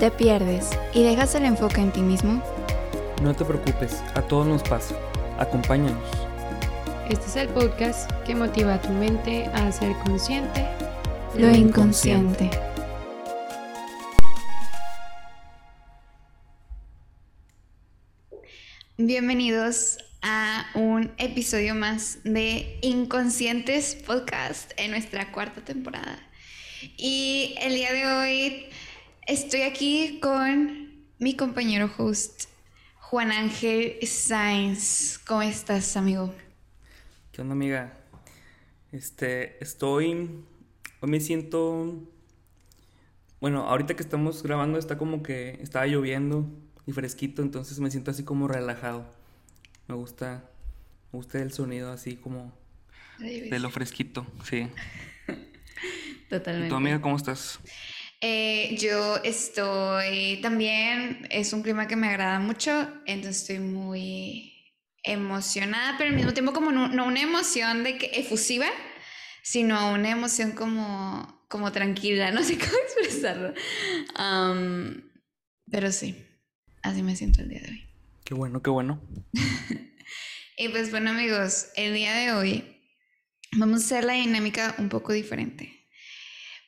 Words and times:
¿Te 0.00 0.10
pierdes 0.10 0.70
y 0.94 1.02
dejas 1.02 1.34
el 1.34 1.44
enfoque 1.44 1.82
en 1.82 1.92
ti 1.92 2.00
mismo? 2.00 2.42
No 3.22 3.36
te 3.36 3.44
preocupes, 3.44 4.00
a 4.14 4.22
todos 4.22 4.46
nos 4.46 4.62
pasa. 4.62 4.94
Acompáñanos. 5.38 6.08
Este 7.10 7.26
es 7.26 7.36
el 7.36 7.48
podcast 7.48 8.10
que 8.24 8.34
motiva 8.34 8.76
a 8.76 8.80
tu 8.80 8.88
mente 8.88 9.44
a 9.52 9.70
ser 9.70 9.92
consciente 10.06 10.64
Lo 11.34 11.50
inconsciente. 11.50 12.48
Bienvenidos 18.96 19.98
a 20.22 20.64
un 20.76 21.12
episodio 21.18 21.74
más 21.74 22.20
de 22.24 22.78
Inconscientes 22.80 23.96
Podcast 23.96 24.72
en 24.78 24.92
nuestra 24.92 25.30
cuarta 25.30 25.60
temporada. 25.60 26.18
Y 26.96 27.54
el 27.60 27.74
día 27.74 27.92
de 27.92 28.06
hoy 28.06 28.66
estoy 29.26 29.62
aquí 29.62 30.20
con 30.20 31.04
mi 31.18 31.36
compañero 31.36 31.90
host, 31.96 32.44
Juan 32.98 33.30
Ángel 33.32 33.98
Sainz. 34.06 35.18
¿Cómo 35.18 35.42
estás, 35.42 35.96
amigo? 35.96 36.34
¿Qué 37.32 37.42
onda, 37.42 37.52
amiga? 37.52 37.92
Este, 38.92 39.62
estoy. 39.62 40.44
Hoy 41.00 41.10
me 41.10 41.20
siento. 41.20 42.08
Bueno, 43.40 43.68
ahorita 43.68 43.94
que 43.94 44.02
estamos 44.02 44.42
grabando 44.42 44.78
está 44.78 44.98
como 44.98 45.22
que 45.22 45.58
estaba 45.62 45.86
lloviendo 45.86 46.46
y 46.86 46.92
fresquito, 46.92 47.42
entonces 47.42 47.78
me 47.80 47.90
siento 47.90 48.10
así 48.10 48.24
como 48.24 48.48
relajado. 48.48 49.06
Me 49.88 49.94
gusta. 49.94 50.50
Me 51.12 51.18
gusta 51.18 51.40
el 51.40 51.52
sonido 51.52 51.92
así 51.92 52.16
como. 52.16 52.52
De 53.18 53.58
lo 53.58 53.70
fresquito, 53.70 54.26
sí. 54.44 54.68
Totalmente. 56.30 56.66
¿Y 56.66 56.70
tu 56.70 56.76
amiga 56.76 57.00
cómo 57.00 57.16
estás? 57.16 57.60
Eh, 58.20 58.76
yo 58.78 59.16
estoy 59.24 60.38
también, 60.42 61.26
es 61.30 61.52
un 61.52 61.62
clima 61.62 61.86
que 61.86 61.96
me 61.96 62.08
agrada 62.08 62.38
mucho, 62.38 62.88
entonces 63.06 63.42
estoy 63.42 63.60
muy 63.60 64.74
emocionada, 65.02 65.96
pero 65.96 66.10
al 66.10 66.16
mismo 66.16 66.34
tiempo 66.34 66.52
como 66.52 66.70
no, 66.70 66.88
no 66.88 67.06
una 67.06 67.22
emoción 67.22 67.82
de 67.82 67.96
que 67.96 68.10
efusiva, 68.14 68.66
sino 69.42 69.92
una 69.92 70.10
emoción 70.10 70.52
como, 70.52 71.46
como 71.48 71.72
tranquila, 71.72 72.30
no 72.32 72.42
sé 72.42 72.58
cómo 72.58 72.72
expresarlo. 72.86 73.54
Pero 75.70 75.92
sí, 75.92 76.26
así 76.82 77.02
me 77.02 77.16
siento 77.16 77.40
el 77.40 77.48
día 77.48 77.60
de 77.60 77.68
hoy. 77.68 77.84
Qué 78.24 78.34
bueno, 78.34 78.62
qué 78.62 78.70
bueno. 78.70 79.00
Y 80.62 80.68
pues 80.68 80.90
bueno 80.90 81.12
amigos, 81.12 81.68
el 81.74 81.94
día 81.94 82.12
de 82.12 82.32
hoy 82.32 82.82
vamos 83.56 83.80
a 83.80 83.84
hacer 83.86 84.04
la 84.04 84.12
dinámica 84.12 84.74
un 84.76 84.90
poco 84.90 85.14
diferente. 85.14 85.79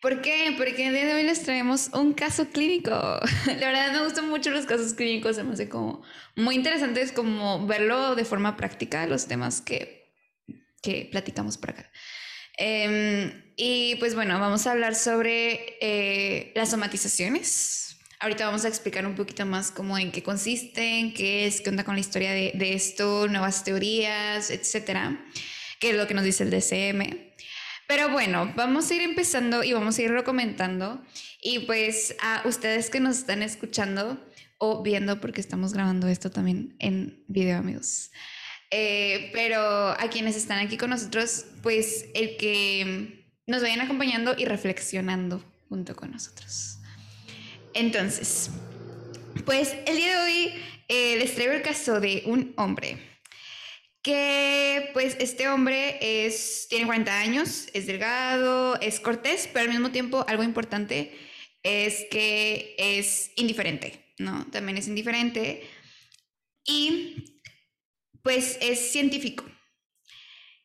¿Por 0.03 0.21
qué? 0.21 0.53
Porque 0.57 0.89
el 0.89 0.95
día 0.95 1.07
de 1.07 1.15
hoy 1.15 1.23
les 1.23 1.45
traemos 1.45 1.91
un 1.95 2.13
caso 2.13 2.49
clínico. 2.49 2.91
La 3.47 3.69
verdad 3.69 3.93
me 3.93 4.03
gustan 4.03 4.29
mucho 4.29 4.51
los 4.51 4.67
casos 4.67 4.95
clínicos, 4.95 5.37
se 5.37 5.45
me 5.45 5.53
hace 5.53 5.69
como 5.69 6.03
muy 6.35 6.57
interesantes 6.57 7.13
como 7.13 7.65
verlo 7.69 8.17
de 8.17 8.25
forma 8.25 8.57
práctica, 8.57 9.07
los 9.07 9.29
temas 9.29 9.61
que, 9.61 10.13
que 10.83 11.09
platicamos 11.09 11.57
por 11.57 11.71
acá. 11.71 11.89
Em, 12.59 13.55
y 13.57 13.95
pues 14.01 14.17
bueno, 14.17 14.41
vamos 14.41 14.67
a 14.67 14.73
hablar 14.73 14.97
sobre 14.97 15.77
eh, 15.81 16.51
las 16.57 16.71
somatizaciones. 16.71 17.97
Ahorita 18.19 18.45
vamos 18.45 18.65
a 18.65 18.69
explicar 18.69 19.07
un 19.07 19.15
poquito 19.15 19.47
más 19.47 19.71
cómo 19.71 19.97
en 19.99 20.11
qué 20.11 20.25
consisten, 20.25 21.15
qué 21.15 21.47
es, 21.47 21.61
qué 21.61 21.71
onda 21.71 21.85
con 21.85 21.95
la 21.95 22.01
historia 22.01 22.33
de, 22.33 22.73
esto, 22.75 23.29
nuevas 23.29 23.63
teorías, 23.63 24.51
etcétera, 24.51 25.25
qué 25.79 25.91
es 25.91 25.97
lo 25.97 26.09
que 26.09 26.15
nos 26.15 26.25
dice 26.25 26.43
el 26.43 26.51
DCM. 26.51 27.32
Pero 27.95 28.09
bueno, 28.09 28.51
vamos 28.57 28.91
a 28.91 28.95
ir 28.95 29.03
empezando 29.03 29.63
y 29.63 29.75
vamos 29.75 29.99
a 29.99 30.03
irlo 30.03 30.25
comentando. 30.25 31.05
Y 31.43 31.59
pues 31.67 32.17
a 32.23 32.41
ustedes 32.47 32.89
que 32.89 33.01
nos 33.01 33.19
están 33.19 33.43
escuchando 33.43 34.19
o 34.57 34.83
viendo, 34.83 35.21
porque 35.21 35.43
estamos 35.43 35.75
grabando 35.75 36.09
esto 36.09 36.31
también 36.31 36.75
en 36.79 37.23
video, 37.29 37.59
amigos. 37.59 38.11
Eh, 38.71 39.29
pero 39.35 39.91
a 39.91 40.09
quienes 40.11 40.37
están 40.37 40.59
aquí 40.59 40.79
con 40.79 40.89
nosotros, 40.89 41.45
pues 41.63 42.07
el 42.15 42.39
que 42.39 43.27
nos 43.47 43.61
vayan 43.61 43.83
acompañando 43.83 44.35
y 44.39 44.47
reflexionando 44.47 45.45
junto 45.69 45.95
con 45.95 46.13
nosotros. 46.13 46.79
Entonces, 47.75 48.49
pues 49.45 49.77
el 49.85 49.99
día 49.99 50.17
de 50.17 50.23
hoy 50.25 50.55
eh, 50.89 51.17
les 51.19 51.35
traigo 51.35 51.53
el 51.53 51.61
caso 51.61 52.01
de 52.01 52.23
un 52.25 52.55
hombre 52.57 53.12
que 54.03 54.91
pues 54.93 55.17
este 55.21 55.49
hombre 55.49 56.27
es, 56.27 56.67
tiene 56.69 56.87
40 56.87 57.21
años, 57.21 57.69
es 57.73 57.87
delgado, 57.87 58.79
es 58.81 58.99
cortés, 58.99 59.49
pero 59.53 59.65
al 59.65 59.71
mismo 59.71 59.91
tiempo 59.93 60.25
algo 60.29 60.43
importante 60.43 61.17
es 61.63 62.07
que 62.11 62.75
es 62.79 63.31
indiferente, 63.37 64.13
¿no? 64.19 64.47
También 64.51 64.77
es 64.79 64.89
indiferente 64.89 65.63
y 66.65 67.41
pues 68.23 68.59
es 68.61 68.93
científico. 68.93 69.45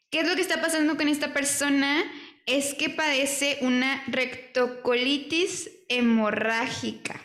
¿Qué 0.09 0.21
es 0.21 0.27
lo 0.27 0.35
que 0.35 0.41
está 0.41 0.61
pasando 0.61 0.97
con 0.97 1.07
esta 1.07 1.33
persona? 1.33 2.03
Es 2.45 2.73
que 2.73 2.89
padece 2.89 3.57
una 3.61 4.03
rectocolitis 4.07 5.69
hemorrágica 5.89 7.21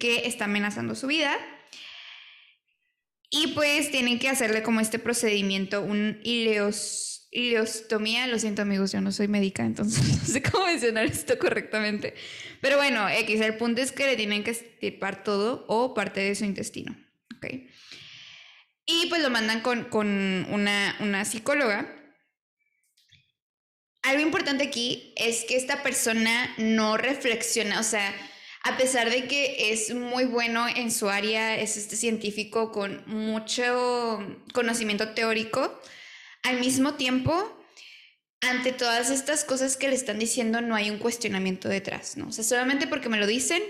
que 0.00 0.26
está 0.26 0.46
amenazando 0.46 0.94
su 0.94 1.06
vida. 1.06 1.38
Y 3.36 3.48
pues 3.48 3.90
tienen 3.90 4.20
que 4.20 4.28
hacerle 4.28 4.62
como 4.62 4.80
este 4.80 5.00
procedimiento, 5.00 5.82
un 5.82 6.20
ileos, 6.22 7.26
ileostomía. 7.32 8.28
Lo 8.28 8.38
siento 8.38 8.62
amigos, 8.62 8.92
yo 8.92 9.00
no 9.00 9.10
soy 9.10 9.26
médica, 9.26 9.64
entonces 9.64 10.06
no 10.20 10.24
sé 10.24 10.40
cómo 10.40 10.66
mencionar 10.66 11.06
esto 11.06 11.36
correctamente. 11.36 12.14
Pero 12.60 12.76
bueno, 12.76 13.08
X, 13.08 13.40
el 13.40 13.56
punto 13.56 13.82
es 13.82 13.90
que 13.90 14.06
le 14.06 14.16
tienen 14.16 14.44
que 14.44 14.52
estirpar 14.52 15.24
todo 15.24 15.64
o 15.66 15.94
parte 15.94 16.20
de 16.20 16.34
su 16.36 16.44
intestino. 16.44 16.96
¿ok? 17.36 17.46
Y 18.86 19.06
pues 19.08 19.20
lo 19.20 19.30
mandan 19.30 19.62
con, 19.62 19.84
con 19.84 20.06
una, 20.50 20.96
una 21.00 21.24
psicóloga. 21.24 21.92
Algo 24.02 24.20
importante 24.20 24.62
aquí 24.62 25.12
es 25.16 25.44
que 25.44 25.56
esta 25.56 25.82
persona 25.82 26.54
no 26.58 26.98
reflexiona, 26.98 27.80
o 27.80 27.82
sea, 27.82 28.14
a 28.64 28.78
pesar 28.78 29.10
de 29.10 29.28
que 29.28 29.72
es 29.72 29.94
muy 29.94 30.24
bueno 30.24 30.66
en 30.66 30.90
su 30.90 31.10
área, 31.10 31.54
es 31.56 31.76
este 31.76 31.96
científico 31.96 32.72
con 32.72 33.04
mucho 33.06 34.26
conocimiento 34.54 35.10
teórico, 35.10 35.80
al 36.42 36.60
mismo 36.60 36.94
tiempo, 36.94 37.62
ante 38.40 38.72
todas 38.72 39.10
estas 39.10 39.44
cosas 39.44 39.76
que 39.76 39.88
le 39.88 39.94
están 39.94 40.18
diciendo, 40.18 40.62
no 40.62 40.74
hay 40.74 40.90
un 40.90 40.98
cuestionamiento 40.98 41.68
detrás, 41.68 42.16
¿no? 42.16 42.28
O 42.28 42.32
sea, 42.32 42.42
solamente 42.42 42.86
porque 42.86 43.10
me 43.10 43.18
lo 43.18 43.26
dicen, 43.26 43.62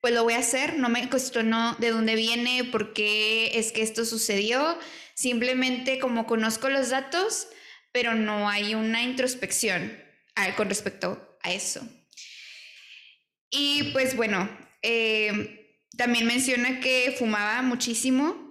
pues 0.00 0.14
lo 0.14 0.24
voy 0.24 0.34
a 0.34 0.38
hacer, 0.38 0.78
no 0.78 0.88
me 0.88 1.08
cuestiono 1.08 1.76
de 1.78 1.90
dónde 1.90 2.16
viene, 2.16 2.64
por 2.64 2.92
qué 2.92 3.56
es 3.58 3.70
que 3.70 3.82
esto 3.82 4.04
sucedió, 4.04 4.76
simplemente 5.14 6.00
como 6.00 6.26
conozco 6.26 6.68
los 6.70 6.90
datos, 6.90 7.48
pero 7.92 8.14
no 8.14 8.48
hay 8.48 8.74
una 8.74 9.02
introspección 9.02 9.96
ah, 10.34 10.56
con 10.56 10.68
respecto 10.68 11.38
a 11.42 11.52
eso. 11.52 11.86
Y 13.50 13.90
pues 13.92 14.16
bueno, 14.16 14.48
eh, 14.82 15.78
también 15.96 16.26
menciona 16.26 16.80
que 16.80 17.14
fumaba 17.18 17.62
muchísimo, 17.62 18.50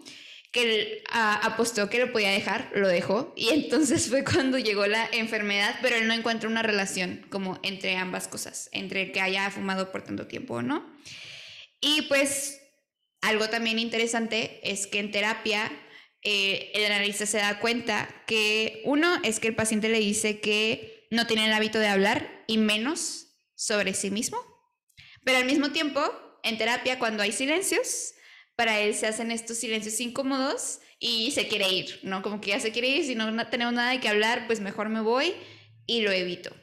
que 0.51 0.63
él 0.63 1.03
ah, 1.11 1.39
apostó 1.43 1.89
que 1.89 1.99
lo 1.99 2.11
podía 2.11 2.31
dejar, 2.31 2.71
lo 2.75 2.87
dejó, 2.87 3.33
y 3.35 3.49
entonces 3.49 4.09
fue 4.09 4.23
cuando 4.23 4.57
llegó 4.57 4.85
la 4.87 5.07
enfermedad, 5.11 5.75
pero 5.81 5.95
él 5.95 6.07
no 6.07 6.13
encuentra 6.13 6.49
una 6.49 6.63
relación 6.63 7.25
como 7.29 7.59
entre 7.63 7.95
ambas 7.95 8.27
cosas, 8.27 8.69
entre 8.71 9.11
que 9.11 9.21
haya 9.21 9.49
fumado 9.51 9.91
por 9.91 10.03
tanto 10.03 10.27
tiempo 10.27 10.55
o 10.55 10.61
no. 10.61 10.85
Y 11.81 12.03
pues 12.03 12.61
algo 13.21 13.49
también 13.49 13.79
interesante 13.79 14.59
es 14.63 14.87
que 14.87 14.99
en 14.99 15.11
terapia 15.11 15.71
eh, 16.21 16.71
el 16.73 16.91
analista 16.91 17.25
se 17.25 17.37
da 17.37 17.59
cuenta 17.59 18.23
que 18.27 18.81
uno 18.85 19.19
es 19.23 19.39
que 19.39 19.47
el 19.47 19.55
paciente 19.55 19.87
le 19.87 19.99
dice 19.99 20.39
que 20.39 21.07
no 21.11 21.27
tiene 21.27 21.45
el 21.45 21.53
hábito 21.53 21.79
de 21.79 21.87
hablar 21.87 22.43
y 22.47 22.57
menos 22.57 23.27
sobre 23.55 23.93
sí 23.93 24.11
mismo. 24.11 24.37
Pero 25.23 25.37
al 25.37 25.45
mismo 25.45 25.71
tiempo, 25.71 26.01
en 26.43 26.57
terapia, 26.57 26.99
cuando 26.99 27.23
hay 27.23 27.31
silencios, 27.31 28.13
para 28.55 28.79
él 28.79 28.95
se 28.95 29.07
hacen 29.07 29.31
estos 29.31 29.57
silencios 29.57 29.99
incómodos 29.99 30.79
y 30.99 31.31
se 31.31 31.47
quiere 31.47 31.69
ir, 31.71 31.99
¿no? 32.03 32.21
Como 32.21 32.41
que 32.41 32.49
ya 32.51 32.59
se 32.59 32.71
quiere 32.71 32.89
ir, 32.89 33.05
si 33.05 33.15
no 33.15 33.47
tenemos 33.49 33.73
nada 33.73 33.91
de 33.91 33.99
qué 33.99 34.09
hablar, 34.09 34.47
pues 34.47 34.59
mejor 34.59 34.89
me 34.89 35.01
voy 35.01 35.33
y 35.85 36.01
lo 36.01 36.11
evito. 36.11 36.53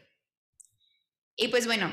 Y 1.36 1.48
pues 1.48 1.66
bueno, 1.66 1.92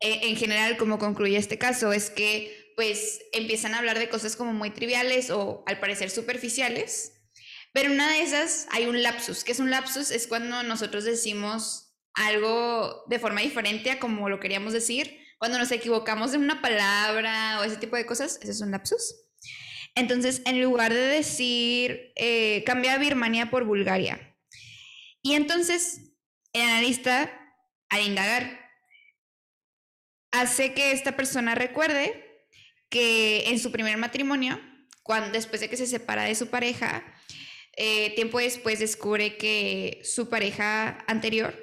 e- 0.00 0.28
en 0.28 0.36
general, 0.36 0.76
como 0.76 0.98
concluye 0.98 1.36
este 1.36 1.58
caso, 1.58 1.92
es 1.92 2.10
que 2.10 2.72
pues 2.76 3.20
empiezan 3.32 3.72
a 3.74 3.78
hablar 3.78 3.98
de 3.98 4.08
cosas 4.10 4.36
como 4.36 4.52
muy 4.52 4.70
triviales 4.70 5.30
o 5.30 5.64
al 5.66 5.80
parecer 5.80 6.10
superficiales, 6.10 7.12
pero 7.72 7.90
una 7.90 8.10
de 8.12 8.20
esas 8.22 8.66
hay 8.70 8.86
un 8.86 9.02
lapsus. 9.02 9.44
¿Qué 9.44 9.52
es 9.52 9.60
un 9.60 9.70
lapsus? 9.70 10.10
Es 10.10 10.26
cuando 10.26 10.62
nosotros 10.62 11.04
decimos 11.04 11.94
algo 12.14 13.04
de 13.08 13.18
forma 13.18 13.40
diferente 13.40 13.90
a 13.90 13.98
como 13.98 14.28
lo 14.28 14.40
queríamos 14.40 14.72
decir, 14.74 15.18
cuando 15.38 15.58
nos 15.58 15.70
equivocamos 15.70 16.34
en 16.34 16.40
una 16.40 16.62
palabra 16.62 17.60
o 17.60 17.64
ese 17.64 17.76
tipo 17.76 17.96
de 17.96 18.06
cosas, 18.06 18.38
ese 18.42 18.52
es 18.52 18.60
un 18.60 18.70
lapsus. 18.70 19.14
Entonces, 19.94 20.42
en 20.44 20.60
lugar 20.62 20.92
de 20.92 21.00
decir, 21.00 22.12
eh, 22.16 22.64
a 22.66 22.98
Birmania 22.98 23.50
por 23.50 23.64
Bulgaria. 23.64 24.36
Y 25.22 25.34
entonces, 25.34 26.12
el 26.52 26.62
analista, 26.62 27.32
al 27.88 28.02
indagar, 28.02 28.60
hace 30.32 30.74
que 30.74 30.92
esta 30.92 31.16
persona 31.16 31.54
recuerde 31.54 32.46
que 32.90 33.48
en 33.48 33.58
su 33.58 33.72
primer 33.72 33.96
matrimonio, 33.96 34.60
cuando, 35.02 35.30
después 35.30 35.60
de 35.60 35.68
que 35.68 35.76
se 35.76 35.86
separa 35.86 36.24
de 36.24 36.34
su 36.34 36.48
pareja, 36.48 37.04
eh, 37.76 38.14
tiempo 38.14 38.38
después 38.38 38.78
descubre 38.78 39.36
que 39.36 40.00
su 40.04 40.28
pareja 40.28 41.04
anterior 41.06 41.54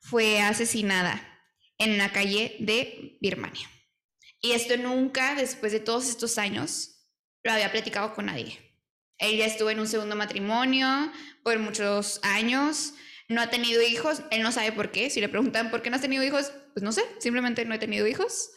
fue 0.00 0.40
asesinada 0.40 1.35
en 1.78 1.92
una 1.94 2.12
calle 2.12 2.56
de 2.58 3.18
Birmania. 3.20 3.70
Y 4.40 4.52
esto 4.52 4.76
nunca, 4.76 5.34
después 5.34 5.72
de 5.72 5.80
todos 5.80 6.08
estos 6.08 6.38
años, 6.38 7.08
lo 7.42 7.52
había 7.52 7.72
platicado 7.72 8.14
con 8.14 8.26
nadie. 8.26 8.58
Ella 9.18 9.46
estuvo 9.46 9.70
en 9.70 9.80
un 9.80 9.86
segundo 9.86 10.14
matrimonio 10.14 11.10
por 11.42 11.58
muchos 11.58 12.20
años, 12.22 12.94
no 13.28 13.40
ha 13.40 13.50
tenido 13.50 13.82
hijos, 13.82 14.22
él 14.30 14.42
no 14.42 14.52
sabe 14.52 14.72
por 14.72 14.92
qué. 14.92 15.10
Si 15.10 15.20
le 15.20 15.28
preguntan 15.28 15.70
por 15.70 15.82
qué 15.82 15.90
no 15.90 15.96
has 15.96 16.02
tenido 16.02 16.22
hijos, 16.22 16.52
pues 16.74 16.84
no 16.84 16.92
sé, 16.92 17.02
simplemente 17.18 17.64
no 17.64 17.74
he 17.74 17.78
tenido 17.78 18.06
hijos. 18.06 18.50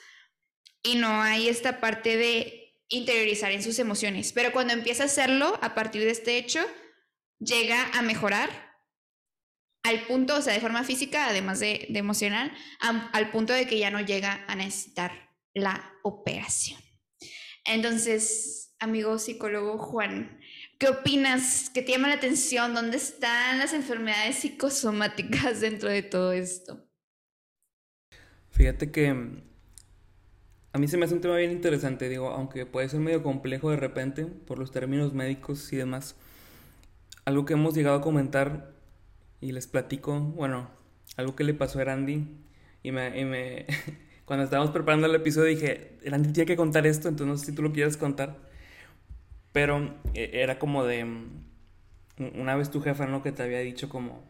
Y 0.84 0.96
no 0.96 1.22
hay 1.22 1.50
esta 1.50 1.80
parte 1.80 2.18
de 2.18 2.78
interiorizar 2.88 3.52
en 3.52 3.64
sus 3.64 3.80
emociones. 3.80 4.34
Pero 4.34 4.52
cuando 4.52 4.74
empieza 4.74 5.04
a 5.04 5.06
hacerlo, 5.08 5.58
a 5.62 5.76
partir 5.76 6.02
de 6.04 6.12
este 6.12 6.38
hecho, 6.38 6.60
llega 7.40 7.90
a 7.94 8.02
mejorar 8.02 8.69
al 9.90 10.06
punto, 10.06 10.36
o 10.36 10.42
sea, 10.42 10.54
de 10.54 10.60
forma 10.60 10.84
física, 10.84 11.28
además 11.28 11.60
de, 11.60 11.88
emocional, 11.90 12.52
al 12.80 13.32
punto 13.32 13.54
de 13.54 13.68
que 13.68 13.80
ya 13.80 13.92
no 13.92 14.00
llega 14.00 14.46
a 14.48 14.56
necesitar 14.56 15.12
la 15.54 15.94
operación. 16.04 16.80
Entonces, 17.66 18.76
amigo 18.80 19.20
psicólogo 19.20 19.78
Juan, 19.78 20.40
¿qué 20.78 20.90
opinas? 20.90 21.70
¿Qué 21.74 21.82
te 21.82 21.92
llama 21.92 22.08
la 22.08 22.16
atención? 22.16 22.74
¿Dónde 22.74 22.98
están 22.98 23.60
las 23.60 23.74
enfermedades 23.74 24.38
psicosomáticas 24.38 25.60
dentro 25.62 25.90
de 25.90 26.04
todo 26.04 26.32
esto? 26.32 26.86
Fíjate 28.52 28.92
que 28.92 29.14
mm, 29.14 29.44
a 30.74 30.78
mí 30.80 30.88
se 30.88 30.98
me 30.98 31.06
hace 31.06 31.16
un 31.16 31.22
tema 31.22 31.36
bien 31.36 31.52
interesante, 31.52 32.10
digo, 32.10 32.30
aunque 32.30 32.66
puede 32.66 32.90
ser 32.90 33.00
medio 33.00 33.24
complejo 33.24 33.72
de 33.72 33.78
repente 33.78 34.26
por 34.26 34.60
los 34.60 34.72
términos 34.72 35.14
médicos 35.14 35.72
y 35.74 35.78
demás. 35.78 36.16
Algo 37.26 37.46
que 37.46 37.54
hemos 37.54 37.74
llegado 37.76 37.98
a 37.98 38.02
comentar 38.02 38.79
y 39.42 39.52
les 39.52 39.68
platico, 39.68 40.20
bueno, 40.20 40.70
algo 41.18 41.36
que 41.36 41.44
le 41.44 41.54
pasó 41.54 41.80
a 41.80 41.86
Randy 41.86 42.26
y 42.84 42.92
me, 42.92 43.66
cuando 44.26 44.46
estábamos 44.46 44.72
preparando 44.72 45.08
el 45.08 45.16
episodio 45.16 45.50
dije, 45.50 45.98
Randy 46.06 46.34
tiene 46.34 46.48
que 46.48 46.56
contar 46.56 46.88
esto, 46.88 47.08
entonces 47.08 47.28
no 47.28 47.38
sé 47.38 47.48
si 47.48 47.56
tú 47.56 47.62
lo 47.62 47.72
quieres 47.72 47.98
contar. 47.98 48.38
Pero 49.52 49.96
eh, 50.14 50.30
era 50.34 50.60
como 50.60 50.86
de 50.86 51.06
mm, 51.06 51.46
una 52.36 52.56
vez 52.56 52.70
tu 52.70 52.82
jefa, 52.82 53.08
¿no? 53.08 53.24
Que 53.24 53.32
te 53.32 53.44
había 53.44 53.60
dicho 53.60 53.90
como... 53.90 54.28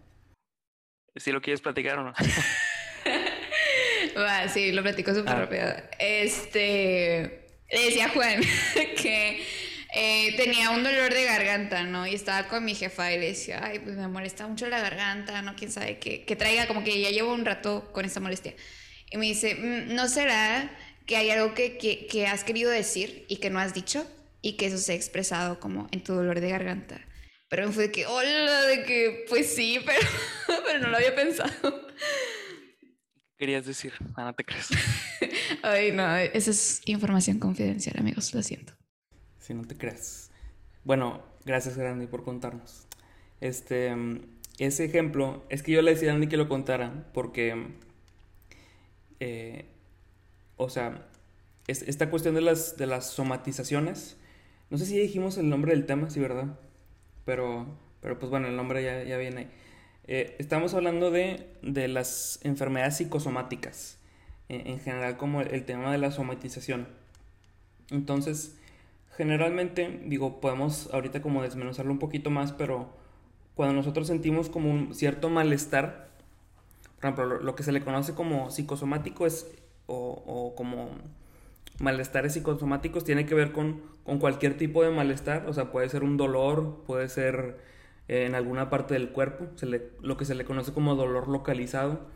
Si 1.15 1.31
lo 1.31 1.41
quieres 1.41 1.61
platicar 1.61 1.99
o 1.99 2.03
no. 2.03 2.13
sí, 4.53 4.71
lo 4.71 4.81
platico 4.81 5.13
súper 5.13 5.33
ah. 5.33 5.41
rápido. 5.41 5.67
Este... 5.99 7.47
Le 7.71 7.85
decía 7.85 8.09
Juan 8.09 8.41
que 9.01 9.43
eh, 10.01 10.33
tenía 10.37 10.69
un 10.69 10.81
dolor 10.81 11.13
de 11.13 11.25
garganta, 11.25 11.83
¿no? 11.83 12.07
Y 12.07 12.15
estaba 12.15 12.47
con 12.47 12.63
mi 12.63 12.73
jefa 12.73 13.11
y 13.11 13.19
le 13.19 13.27
decía, 13.27 13.59
ay, 13.61 13.79
pues 13.79 13.97
me 13.97 14.07
molesta 14.07 14.47
mucho 14.47 14.69
la 14.69 14.79
garganta, 14.79 15.41
¿no? 15.41 15.57
Quién 15.57 15.73
sabe 15.73 15.99
qué, 15.99 16.23
que 16.23 16.37
traiga, 16.37 16.67
como 16.67 16.85
que 16.85 17.01
ya 17.01 17.09
llevo 17.09 17.33
un 17.33 17.43
rato 17.43 17.91
con 17.91 18.05
esta 18.05 18.21
molestia. 18.21 18.55
Y 19.11 19.17
me 19.17 19.25
dice, 19.25 19.55
mm, 19.55 19.93
¿no 19.93 20.07
será 20.07 20.71
que 21.05 21.17
hay 21.17 21.31
algo 21.31 21.53
que, 21.53 21.77
que, 21.77 22.07
que 22.07 22.27
has 22.27 22.45
querido 22.45 22.71
decir 22.71 23.25
y 23.27 23.37
que 23.37 23.49
no 23.49 23.59
has 23.59 23.73
dicho? 23.73 24.07
Y 24.41 24.53
que 24.53 24.67
eso 24.67 24.77
se 24.77 24.93
ha 24.93 24.95
expresado 24.95 25.59
como 25.59 25.89
en 25.91 26.01
tu 26.01 26.13
dolor 26.13 26.39
de 26.39 26.49
garganta. 26.49 27.01
Pero 27.49 27.67
me 27.67 27.73
fue 27.73 27.83
de 27.87 27.91
que, 27.91 28.05
hola, 28.05 28.61
de 28.67 28.83
que, 28.85 29.25
pues 29.27 29.53
sí, 29.53 29.81
pero, 29.85 30.63
pero 30.65 30.79
no 30.79 30.87
lo 30.87 30.95
había 30.95 31.13
pensado. 31.13 31.87
Querías 33.37 33.65
decir, 33.65 33.91
ah, 34.15 34.23
no 34.23 34.33
te 34.33 34.45
crees. 34.45 34.69
Ay, 35.61 35.91
no, 35.91 36.15
esa 36.15 36.51
es 36.51 36.81
información 36.85 37.37
confidencial, 37.37 37.97
amigos, 37.99 38.33
lo 38.33 38.41
siento 38.41 38.78
si 39.49 39.55
no 39.55 39.65
te 39.65 39.75
creas. 39.75 40.29
Bueno, 40.83 41.23
gracias 41.43 41.75
Grandy 41.75 42.05
por 42.05 42.23
contarnos. 42.23 42.85
Este, 43.41 43.95
ese 44.59 44.85
ejemplo, 44.85 45.43
es 45.49 45.63
que 45.63 45.71
yo 45.71 45.81
le 45.81 45.95
decía 45.95 46.11
a 46.11 46.13
Andy 46.13 46.27
que 46.27 46.37
lo 46.37 46.47
contara 46.47 47.09
porque, 47.15 47.69
eh, 49.19 49.65
o 50.55 50.69
sea, 50.69 51.07
esta 51.65 52.11
cuestión 52.11 52.35
de 52.35 52.41
las, 52.41 52.77
de 52.77 52.85
las 52.85 53.09
somatizaciones, 53.09 54.17
no 54.69 54.77
sé 54.77 54.85
si 54.85 54.99
dijimos 54.99 55.39
el 55.39 55.49
nombre 55.49 55.71
del 55.71 55.87
tema, 55.87 56.11
sí, 56.11 56.19
¿verdad? 56.19 56.59
Pero, 57.25 57.65
pero 58.01 58.19
pues 58.19 58.29
bueno, 58.29 58.49
el 58.49 58.55
nombre 58.55 58.83
ya, 58.83 59.01
ya 59.01 59.17
viene. 59.17 59.47
Eh, 60.05 60.35
estamos 60.37 60.75
hablando 60.75 61.09
de, 61.09 61.47
de, 61.63 61.87
las 61.87 62.39
enfermedades 62.43 62.97
psicosomáticas, 62.97 63.97
en, 64.47 64.67
en 64.67 64.79
general 64.79 65.17
como 65.17 65.41
el, 65.41 65.65
tema 65.65 65.91
de 65.91 65.97
la 65.97 66.11
somatización. 66.11 66.87
Entonces, 67.89 68.58
generalmente, 69.19 69.99
digo, 70.05 70.39
podemos 70.39 70.89
ahorita 70.93 71.21
como 71.21 71.43
desmenuzarlo 71.43 71.91
un 71.91 71.99
poquito 71.99 72.29
más, 72.29 72.53
pero 72.53 72.87
cuando 73.53 73.75
nosotros 73.75 74.07
sentimos 74.07 74.47
como 74.47 74.71
un 74.71 74.95
cierto 74.95 75.29
malestar, 75.29 76.07
por 76.95 77.03
ejemplo, 77.03 77.25
lo, 77.41 77.53
que 77.53 77.63
se 77.63 77.73
le 77.73 77.81
conoce 77.81 78.13
como 78.13 78.49
psicosomático 78.49 79.25
es, 79.25 79.51
o, 79.87 80.53
como 80.55 80.91
malestares 81.79 82.31
psicosomáticos, 82.31 83.03
tiene 83.03 83.25
que 83.25 83.35
ver 83.35 83.51
con, 83.51 83.81
con, 84.05 84.19
cualquier 84.19 84.55
tipo 84.55 84.83
de 84.83 84.89
malestar, 84.89 85.47
o 85.49 85.53
sea, 85.53 85.69
puede 85.69 85.89
ser 85.89 86.03
un 86.03 86.15
dolor, 86.15 86.85
puede 86.87 87.09
ser 87.09 87.57
eh, 88.07 88.23
en 88.25 88.35
alguna 88.35 88.69
parte 88.69 88.93
del 88.93 89.09
cuerpo, 89.09 89.47
lo 90.01 90.15
que 90.15 90.23
se 90.23 90.33
le 90.33 90.45
conoce 90.45 90.71
como 90.71 90.95
dolor 90.95 91.27
localizado, 91.27 92.07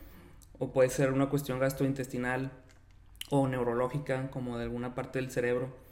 o 0.57 0.71
puede 0.71 0.87
ser 0.87 1.11
una 1.11 1.27
cuestión 1.27 1.59
gastrointestinal 1.59 2.53
o 3.29 3.45
neurológica, 3.49 4.31
como 4.31 4.57
de 4.57 4.63
alguna 4.63 4.95
parte 4.95 5.19
del 5.19 5.31
cerebro 5.31 5.82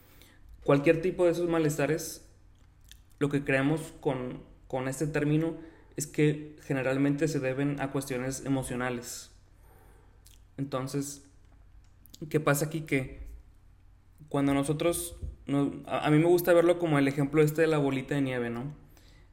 cualquier 0.64 1.02
tipo 1.02 1.26
de 1.26 1.32
esos 1.32 1.50
malestares, 1.50 2.28
lo 3.20 3.30
que 3.30 3.44
creemos 3.44 3.94
con, 4.00 4.44
con 4.68 4.88
este 4.88 5.08
término 5.08 5.56
es 5.96 6.08
que 6.08 6.56
generalmente 6.64 7.28
se 7.28 7.40
deben 7.40 7.80
a 7.82 7.92
cuestiones 7.92 8.46
emocionales. 8.46 9.32
Entonces, 10.58 11.24
¿qué 12.30 12.40
pasa 12.40 12.66
aquí? 12.66 12.82
Que 12.82 13.28
cuando 14.30 14.54
nosotros, 14.54 15.18
a, 15.86 16.10
mí 16.10 16.18
me 16.18 16.26
gusta 16.26 16.54
verlo 16.54 16.80
como 16.80 16.98
el 16.98 17.08
ejemplo 17.08 17.42
este 17.42 17.62
de 17.62 17.68
la 17.68 17.78
bolita 17.78 18.16
de 18.16 18.22
nieve, 18.22 18.50
¿no? 18.50 18.74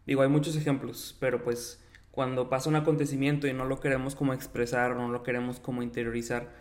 Digo, 0.06 0.22
hay 0.22 0.28
muchos 0.28 0.56
ejemplos, 0.56 1.16
pero 1.20 1.44
pues 1.44 1.84
cuando 2.10 2.48
pasa 2.48 2.68
un 2.68 2.76
acontecimiento 2.76 3.46
y 3.46 3.52
no 3.52 3.64
lo 3.64 3.78
queremos 3.78 4.16
como 4.16 4.32
expresar, 4.32 4.96
no 4.96 5.08
lo 5.10 5.22
queremos 5.22 5.60
como 5.60 5.82
interiorizar, 5.82 6.52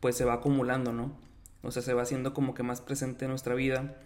pues 0.00 0.16
se 0.16 0.24
va 0.24 0.34
acumulando, 0.34 0.92
¿no? 0.92 1.27
O 1.62 1.70
sea, 1.70 1.82
se 1.82 1.94
va 1.94 2.02
haciendo 2.02 2.34
como 2.34 2.54
que 2.54 2.62
más 2.62 2.80
presente 2.80 3.24
en 3.24 3.30
nuestra 3.30 3.54
vida, 3.54 3.96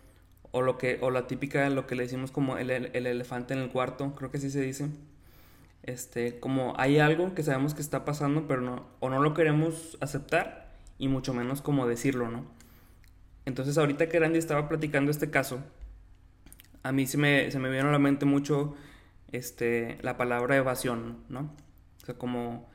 o 0.50 0.62
lo 0.62 0.79
que, 0.79 0.99
o 1.00 1.11
la 1.11 1.27
típica, 1.27 1.69
lo 1.71 1.87
que 1.87 1.95
le 1.95 2.05
decimos 2.05 2.31
como 2.31 2.59
el, 2.59 2.71
el, 2.71 3.07
elefante 3.07 3.55
en 3.55 3.61
el 3.61 3.71
cuarto, 3.71 4.15
creo 4.15 4.31
que 4.31 4.38
así 4.38 4.50
se 4.50 4.61
dice, 4.61 4.88
este, 5.83 6.38
como 6.41 6.75
hay 6.77 6.99
algo 6.99 7.35
que 7.35 7.43
sabemos 7.43 7.75
que 7.75 7.83
está 7.83 8.05
pasando, 8.05 8.47
pero 8.47 8.61
no, 8.61 8.87
o 9.00 9.11
no 9.11 9.21
lo 9.23 9.35
queremos 9.35 9.97
aceptar, 10.00 10.71
y 10.99 11.09
mucho 11.09 11.35
menos 11.35 11.62
como 11.62 11.87
decirlo, 11.87 12.31
¿no? 12.31 12.45
Entonces 13.45 13.77
ahorita 13.77 14.09
que 14.09 14.21
Randy 14.21 14.38
estaba 14.38 14.69
platicando 14.69 15.11
este 15.11 15.31
caso, 15.31 15.61
a 16.83 16.93
mí 16.93 17.07
se 17.07 17.19
me, 17.19 17.50
se 17.50 17.59
me 17.59 17.71
vino 17.71 17.88
a 17.88 17.93
la 17.93 17.99
mente 17.99 18.25
mucho 18.25 18.77
este, 19.33 19.99
la 20.03 20.17
palabra 20.17 20.57
evasión, 20.57 21.25
¿no? 21.29 21.50
O 22.03 22.07
sea, 22.07 22.17
como 22.17 22.69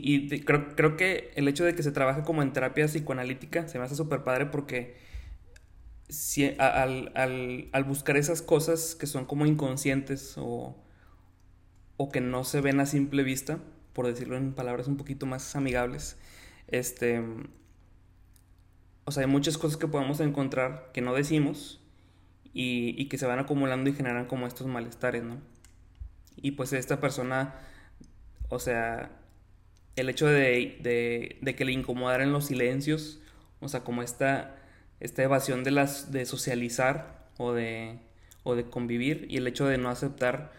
y, 0.00 0.40
creo, 0.44 0.74
creo, 0.76 0.96
que 0.96 1.32
el 1.34 1.48
hecho 1.48 1.64
de 1.64 1.74
que 1.74 1.82
se 1.82 1.92
trabaje 1.92 2.22
como 2.22 2.42
en 2.42 2.52
terapia 2.52 2.86
psicoanalítica 2.86 3.66
se 3.68 3.78
me 3.78 3.84
hace 3.84 3.96
súper 3.96 4.22
padre 4.22 4.46
porque 4.46 4.96
si, 6.08 6.44
al, 6.58 7.10
al, 7.14 7.68
al, 7.72 7.84
buscar 7.84 8.16
esas 8.16 8.42
cosas 8.42 8.94
que 8.94 9.06
son 9.06 9.24
como 9.24 9.46
inconscientes 9.46 10.34
o, 10.36 10.76
o 11.96 12.10
que 12.10 12.20
no 12.20 12.44
se 12.44 12.60
ven 12.60 12.80
a 12.80 12.86
simple 12.86 13.22
vista, 13.22 13.58
por 13.92 14.06
decirlo 14.06 14.36
en 14.36 14.52
palabras 14.52 14.88
un 14.88 14.96
poquito 14.96 15.26
más 15.26 15.56
amigables, 15.56 16.16
este, 16.68 17.22
o 19.04 19.10
sea, 19.10 19.22
hay 19.22 19.28
muchas 19.28 19.58
cosas 19.58 19.76
que 19.78 19.88
podemos 19.88 20.20
encontrar 20.20 20.90
que 20.92 21.00
no 21.00 21.14
decimos 21.14 21.80
y, 22.52 22.94
y 23.00 23.08
que 23.08 23.18
se 23.18 23.26
van 23.26 23.38
acumulando 23.38 23.90
y 23.90 23.94
generan 23.94 24.26
como 24.26 24.46
estos 24.46 24.66
malestares, 24.66 25.24
¿no? 25.24 25.40
Y 26.36 26.52
pues 26.52 26.72
esta 26.72 27.00
persona, 27.00 27.54
o 28.48 28.58
sea, 28.58 29.21
el 29.96 30.08
hecho 30.08 30.26
de, 30.26 31.38
que 31.56 31.64
le 31.64 31.72
incomodaran 31.72 32.32
los 32.32 32.46
silencios, 32.46 33.20
o 33.60 33.68
sea, 33.68 33.84
como 33.84 34.02
esta, 34.02 34.56
esta 35.00 35.22
evasión 35.22 35.64
de, 35.64 35.70
las, 35.70 36.12
de 36.12 36.24
socializar 36.24 37.28
o 37.38 37.52
de, 37.52 37.98
o 38.42 38.54
de 38.54 38.64
convivir 38.64 39.26
y 39.28 39.36
el 39.36 39.46
hecho 39.46 39.66
de 39.66 39.78
no 39.78 39.90
aceptar 39.90 40.52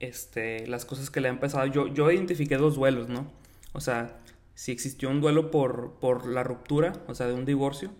este, 0.00 0.66
las 0.66 0.84
cosas 0.84 1.10
que 1.10 1.20
le 1.20 1.28
han 1.28 1.38
pasado. 1.38 1.66
Yo, 1.66 1.86
yo 1.88 2.10
identifiqué 2.10 2.56
dos 2.56 2.74
duelos, 2.74 3.08
¿no? 3.08 3.30
O 3.72 3.80
sea, 3.80 4.18
si 4.54 4.72
existió 4.72 5.08
un 5.08 5.20
duelo 5.20 5.50
por, 5.50 5.94
por 6.00 6.26
la 6.26 6.42
ruptura, 6.42 6.92
o 7.06 7.14
sea, 7.14 7.26
de 7.28 7.34
un 7.34 7.44
divorcio, 7.44 7.92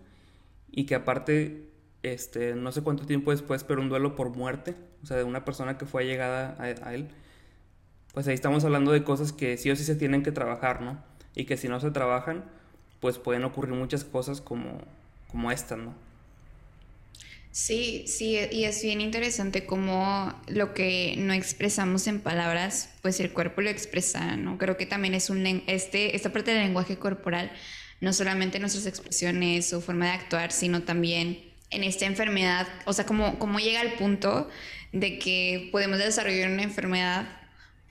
y 0.69 0.85
que 0.85 0.95
aparte, 0.95 1.69
este, 2.03 2.55
no 2.55 2.71
sé 2.71 2.81
cuánto 2.81 3.05
tiempo 3.05 3.31
después, 3.31 3.63
pero 3.63 3.81
un 3.81 3.89
duelo 3.89 4.15
por 4.15 4.35
muerte, 4.35 4.75
o 5.01 5.05
sea, 5.05 5.17
de 5.17 5.23
una 5.23 5.45
persona 5.45 5.77
que 5.77 5.85
fue 5.85 6.03
allegada 6.03 6.55
a, 6.59 6.63
a 6.87 6.93
él 6.93 7.09
pues 8.13 8.27
ahí 8.27 8.35
estamos 8.35 8.63
hablando 8.63 8.91
de 8.91 9.03
cosas 9.03 9.33
que 9.33 9.57
sí 9.57 9.71
o 9.71 9.75
sí 9.75 9.83
se 9.83 9.95
tienen 9.95 10.23
que 10.23 10.31
trabajar, 10.31 10.81
¿no? 10.81 11.03
Y 11.35 11.45
que 11.45 11.57
si 11.57 11.67
no 11.67 11.79
se 11.79 11.91
trabajan, 11.91 12.45
pues 12.99 13.17
pueden 13.17 13.43
ocurrir 13.43 13.73
muchas 13.73 14.03
cosas 14.03 14.39
como, 14.39 14.79
como 15.29 15.51
esta, 15.51 15.75
¿no? 15.75 15.95
Sí, 17.51 18.05
sí, 18.07 18.39
y 18.51 18.63
es 18.63 18.81
bien 18.81 19.01
interesante 19.01 19.65
cómo 19.65 20.33
lo 20.47 20.73
que 20.73 21.15
no 21.17 21.33
expresamos 21.33 22.07
en 22.07 22.19
palabras, 22.19 22.89
pues 23.01 23.19
el 23.19 23.31
cuerpo 23.31 23.61
lo 23.61 23.69
expresa, 23.69 24.35
¿no? 24.37 24.57
Creo 24.57 24.77
que 24.77 24.85
también 24.85 25.13
es 25.13 25.29
un, 25.29 25.45
este, 25.67 26.15
esta 26.15 26.31
parte 26.31 26.51
del 26.51 26.63
lenguaje 26.63 26.97
corporal, 26.97 27.51
no 28.01 28.11
solamente 28.11 28.59
nuestras 28.59 28.87
expresiones 28.87 29.71
o 29.73 29.81
forma 29.81 30.05
de 30.05 30.11
actuar, 30.11 30.51
sino 30.51 30.83
también 30.83 31.43
en 31.69 31.83
esta 31.83 32.05
enfermedad, 32.05 32.67
o 32.85 32.93
sea, 32.93 33.05
cómo, 33.05 33.37
cómo 33.37 33.59
llega 33.59 33.81
al 33.81 33.93
punto 33.93 34.49
de 34.91 35.19
que 35.19 35.69
podemos 35.71 35.99
desarrollar 35.99 36.51
una 36.51 36.63
enfermedad 36.63 37.42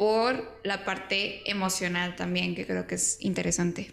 por 0.02 0.42
la 0.64 0.84
parte 0.84 1.48
emocional 1.48 2.16
también, 2.16 2.56
que 2.56 2.66
creo 2.66 2.88
que 2.88 2.96
es 2.96 3.18
interesante. 3.20 3.92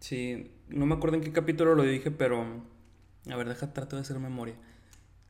Sí, 0.00 0.50
no 0.68 0.84
me 0.84 0.96
acuerdo 0.96 1.16
en 1.16 1.22
qué 1.22 1.32
capítulo 1.32 1.74
lo 1.74 1.84
dije, 1.84 2.10
pero 2.10 2.44
a 3.30 3.36
ver, 3.36 3.48
deja 3.48 3.72
trato 3.72 3.96
de 3.96 4.02
hacer 4.02 4.18
memoria. 4.18 4.54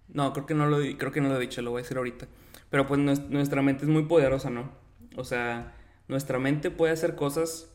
No, 0.08 0.32
creo 0.32 0.46
que 0.46 0.54
no 0.54 0.66
lo 0.66 0.78
creo 0.98 1.12
que 1.12 1.20
no 1.20 1.28
lo 1.28 1.36
he 1.36 1.40
dicho, 1.40 1.62
lo 1.62 1.70
voy 1.70 1.78
a 1.78 1.82
decir 1.84 1.96
ahorita. 1.96 2.26
Pero 2.70 2.88
pues 2.88 2.98
nuestra 2.98 3.62
mente 3.62 3.84
es 3.84 3.88
muy 3.88 4.06
poderosa, 4.06 4.50
¿no? 4.50 4.72
O 5.14 5.22
sea, 5.22 5.76
nuestra 6.08 6.40
mente 6.40 6.72
puede 6.72 6.92
hacer 6.92 7.14
cosas 7.14 7.70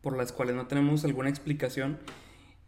por 0.00 0.16
las 0.16 0.32
cuales 0.32 0.56
no 0.56 0.66
tenemos 0.66 1.04
alguna 1.04 1.28
explicación. 1.28 2.00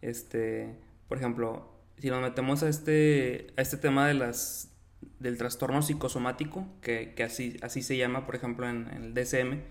Este, 0.01 0.79
por 1.09 1.17
ejemplo, 1.17 1.73
si 1.97 2.09
nos 2.09 2.21
metemos 2.21 2.63
a 2.63 2.69
este 2.69 3.47
a 3.57 3.61
este 3.61 3.75
tema 3.75 4.07
de 4.07 4.13
las 4.13 4.70
del 5.19 5.37
trastorno 5.37 5.81
psicosomático, 5.81 6.67
que, 6.81 7.13
así, 7.23 7.57
así 7.61 7.81
se 7.81 7.97
llama, 7.97 8.25
por 8.25 8.35
ejemplo, 8.35 8.67
en, 8.67 8.87
en 8.91 9.03
el 9.03 9.13
DSM, 9.13 9.61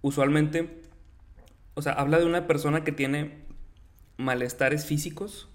usualmente, 0.00 0.82
o 1.74 1.82
sea, 1.82 1.92
habla 1.92 2.18
de 2.18 2.26
una 2.26 2.46
persona 2.46 2.84
que 2.84 2.92
tiene 2.92 3.44
malestares 4.16 4.86
físicos, 4.86 5.48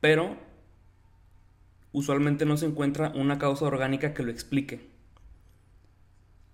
pero 0.00 0.36
usualmente 1.92 2.44
no 2.44 2.56
se 2.56 2.66
encuentra 2.66 3.12
una 3.14 3.38
causa 3.38 3.66
orgánica 3.66 4.14
que 4.14 4.22
lo 4.22 4.30
explique. 4.30 4.90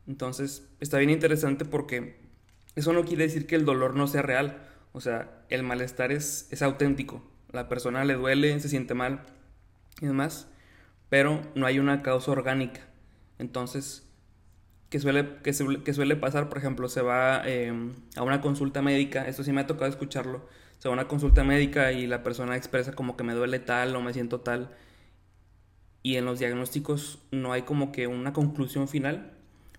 Entonces, 0.07 0.69
está 0.81 0.99
bien 0.99 1.11
interesante 1.11 1.65
porque 1.65 2.19
eso 2.75 2.93
no 2.93 3.05
quiere 3.05 3.25
decir 3.25 3.47
que 3.47 3.57
el 3.57 3.65
dolor 3.65 3.95
no 3.95 4.07
sea 4.07 4.23
real. 4.23 4.59
O 4.93 5.01
sea, 5.01 5.45
el 5.49 5.63
malestar 5.63 6.13
es, 6.13 6.49
es 6.51 6.63
auténtico. 6.63 7.23
La 7.53 7.69
persona 7.69 8.05
le 8.05 8.15
duele, 8.15 8.59
se 8.61 8.69
siente 8.69 8.95
mal 8.95 9.27
y 10.01 10.07
demás, 10.07 10.49
pero 11.09 11.43
no 11.55 11.67
hay 11.67 11.79
una 11.79 12.03
causa 12.03 12.31
orgánica. 12.31 12.81
Entonces, 13.39 14.09
que 14.91 15.01
suele, 15.01 15.37
que, 15.43 15.53
suele 15.53 16.17
pasar, 16.17 16.49
por 16.49 16.59
ejemplo, 16.59 16.89
se 16.89 17.03
va 17.03 17.43
em, 17.47 17.95
a 18.17 18.23
una 18.23 18.41
consulta 18.41 18.83
médica, 18.83 19.27
esto 19.29 19.45
sí 19.45 19.53
me 19.53 19.61
ha 19.61 19.67
tocado 19.67 19.91
escucharlo, 19.91 20.47
se 20.79 20.89
va 20.89 20.95
a 20.95 20.99
una 20.99 21.09
consulta 21.09 21.45
médica 21.45 21.93
y 21.93 22.07
la 22.07 22.23
persona 22.23 22.57
expresa 22.57 22.93
como 22.93 23.17
que 23.17 23.25
me 23.25 23.35
duele 23.35 23.59
tal 23.59 23.95
o 23.97 24.01
me 24.03 24.13
siento 24.13 24.41
tal, 24.41 24.71
y 26.03 26.17
en 26.17 26.25
los 26.25 26.39
diagnósticos 26.39 27.19
no 27.33 27.53
hay 27.53 27.63
como 27.63 27.93
que 27.93 28.07
una 28.07 28.33
conclusión 28.33 28.89
final, 28.89 29.33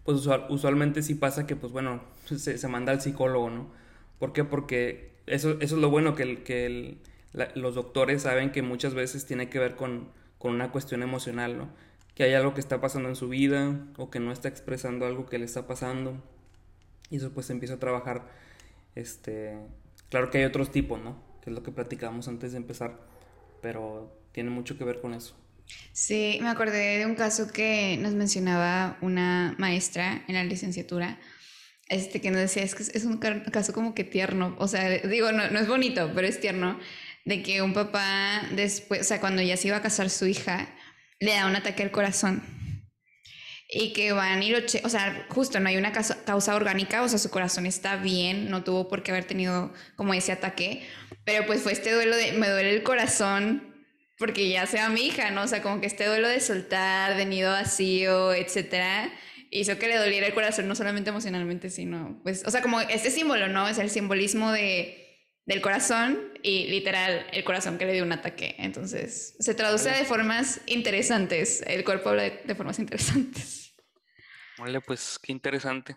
pues 0.03 0.27
usualmente 0.49 1.01
sí 1.01 1.15
pasa 1.15 1.47
que, 1.47 1.55
pues 1.55 1.71
bueno, 1.71 2.03
se, 2.25 2.67
manda 2.67 2.91
al 2.91 3.01
psicólogo, 3.01 3.49
¿no? 3.49 3.69
¿Por 4.19 4.33
qué? 4.33 4.43
Porque 4.43 5.11
eso, 5.25 5.51
eso 5.59 5.75
es 5.75 5.81
lo 5.81 5.89
bueno, 5.89 6.15
que, 6.15 6.23
el, 6.23 6.43
que 6.43 6.97
los 7.33 7.75
doctores 7.75 8.23
saben 8.23 8.51
que 8.51 8.61
muchas 8.61 8.93
veces 8.93 9.25
tiene 9.25 9.49
que 9.49 9.59
ver 9.59 9.75
con, 9.75 10.09
con 10.37 10.53
una 10.53 10.71
cuestión 10.71 11.03
emocional, 11.03 11.57
¿no? 11.57 11.69
que 12.19 12.25
hay 12.25 12.33
algo 12.33 12.53
que 12.53 12.59
está 12.59 12.81
pasando 12.81 13.07
en 13.07 13.15
su 13.15 13.29
vida 13.29 13.79
o 13.95 14.09
que 14.09 14.19
no 14.19 14.33
está 14.33 14.49
expresando 14.49 15.05
algo 15.05 15.25
que 15.25 15.39
le 15.39 15.45
está 15.45 15.67
pasando. 15.67 16.21
Y 17.09 17.15
eso 17.15 17.31
pues 17.31 17.49
empieza 17.49 17.75
a 17.75 17.79
trabajar. 17.79 18.29
Este, 18.93 19.57
claro 20.09 20.29
que 20.29 20.39
hay 20.39 20.43
otros 20.43 20.69
tipos, 20.69 21.01
¿no? 21.01 21.23
Que 21.41 21.49
es 21.49 21.55
lo 21.55 21.63
que 21.63 21.71
platicamos 21.71 22.27
antes 22.27 22.51
de 22.51 22.57
empezar, 22.57 22.99
pero 23.61 24.13
tiene 24.33 24.49
mucho 24.49 24.77
que 24.77 24.83
ver 24.83 24.99
con 24.99 25.13
eso. 25.13 25.33
Sí, 25.93 26.39
me 26.41 26.49
acordé 26.49 26.97
de 26.97 27.05
un 27.05 27.15
caso 27.15 27.53
que 27.53 27.97
nos 28.01 28.11
mencionaba 28.15 28.97
una 28.99 29.55
maestra 29.57 30.25
en 30.27 30.35
la 30.35 30.43
licenciatura, 30.43 31.21
este 31.87 32.19
que 32.19 32.31
nos 32.31 32.41
decía, 32.41 32.63
es 32.63 32.75
que 32.75 32.83
es 32.83 33.05
un 33.05 33.17
caso 33.17 33.71
como 33.71 33.95
que 33.95 34.03
tierno, 34.03 34.57
o 34.59 34.67
sea, 34.67 34.89
digo, 34.89 35.31
no, 35.31 35.49
no 35.49 35.59
es 35.59 35.69
bonito, 35.69 36.11
pero 36.13 36.27
es 36.27 36.41
tierno, 36.41 36.77
de 37.29 37.43
que 37.43 37.61
un 37.61 37.73
papá 37.73 38.41
después, 38.53 39.01
o 39.01 39.03
sea, 39.03 39.19
cuando 39.19 39.43
ya 39.43 39.55
se 39.55 39.67
iba 39.67 39.77
a 39.77 39.83
casar 39.83 40.09
su 40.09 40.25
hija, 40.25 40.67
le 41.19 41.35
da 41.35 41.45
un 41.45 41.55
ataque 41.55 41.83
al 41.83 41.91
corazón. 41.91 42.41
Y 43.71 43.93
que 43.93 44.13
van 44.13 44.41
y 44.41 44.49
lo 44.49 44.57
o 44.83 44.89
sea, 44.89 45.27
justo 45.29 45.59
no 45.59 45.69
hay 45.69 45.77
una 45.77 45.91
causa, 45.91 46.55
orgánica, 46.55 47.03
o 47.03 47.07
sea, 47.07 47.19
su 47.19 47.29
corazón 47.29 47.67
está 47.67 47.97
bien, 47.97 48.49
no 48.49 48.63
tuvo 48.63 48.89
por 48.89 49.03
qué 49.03 49.11
haber 49.11 49.25
tenido 49.25 49.71
como 49.95 50.15
ese 50.15 50.31
ataque, 50.31 50.81
pero 51.23 51.45
pues 51.45 51.61
fue 51.61 51.71
este 51.71 51.93
duelo 51.93 52.15
de, 52.15 52.31
me 52.31 52.49
duele 52.49 52.71
el 52.71 52.81
corazón 52.81 53.75
porque 54.17 54.49
ya 54.49 54.65
sea 54.65 54.89
mi 54.89 55.01
hija, 55.01 55.29
¿no? 55.29 55.43
O 55.43 55.47
sea, 55.47 55.61
como 55.61 55.81
que 55.81 55.85
este 55.85 56.07
duelo 56.07 56.27
de 56.27 56.39
soltar, 56.39 57.15
de 57.15 57.27
nido 57.27 57.51
vacío, 57.51 58.33
etcétera, 58.33 59.13
hizo 59.51 59.77
que 59.77 59.87
le 59.87 59.97
doliera 59.97 60.25
el 60.25 60.33
corazón, 60.33 60.67
no 60.67 60.73
solamente 60.73 61.11
emocionalmente, 61.11 61.69
sino, 61.69 62.19
pues, 62.23 62.43
o 62.47 62.49
sea, 62.49 62.63
como 62.63 62.81
este 62.81 63.11
símbolo, 63.11 63.49
¿no? 63.49 63.67
Es 63.67 63.77
el 63.77 63.91
simbolismo 63.91 64.51
de 64.51 65.08
del 65.49 65.61
corazón 65.61 66.19
y 66.43 66.67
literal 66.67 67.25
el 67.33 67.43
corazón 67.43 67.79
que 67.79 67.85
le 67.87 67.93
dio 67.93 68.03
un 68.03 68.11
ataque. 68.11 68.55
Entonces 68.59 69.35
se 69.39 69.55
traduce 69.55 69.89
de 69.89 70.05
formas 70.05 70.61
interesantes, 70.67 71.63
el 71.65 71.83
cuerpo 71.83 72.09
habla 72.09 72.23
de, 72.23 72.55
formas 72.55 72.77
interesantes. 72.77 73.73
Vale, 74.59 74.79
pues 74.79 75.19
qué 75.21 75.31
interesante. 75.31 75.95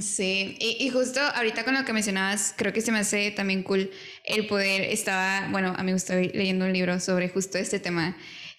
Sí, 0.00 0.56
y, 0.60 0.84
y, 0.84 0.90
justo 0.90 1.20
ahorita 1.20 1.64
con 1.64 1.74
lo 1.74 1.84
que 1.84 1.92
mencionabas, 1.92 2.54
creo 2.56 2.72
que 2.72 2.80
se 2.80 2.90
me 2.90 2.98
hace 2.98 3.30
también 3.30 3.62
cool 3.62 3.90
el 4.24 4.46
poder, 4.46 4.82
estaba, 4.82 5.48
bueno, 5.50 5.72
a 5.76 5.82
mí 5.84 5.92
me 5.92 5.96
estoy 5.96 6.28
leyendo 6.28 6.64
un 6.64 6.72
libro 6.72 6.98
sobre 7.00 7.28
justo 7.28 7.58
este 7.58 7.78
tema 7.78 8.16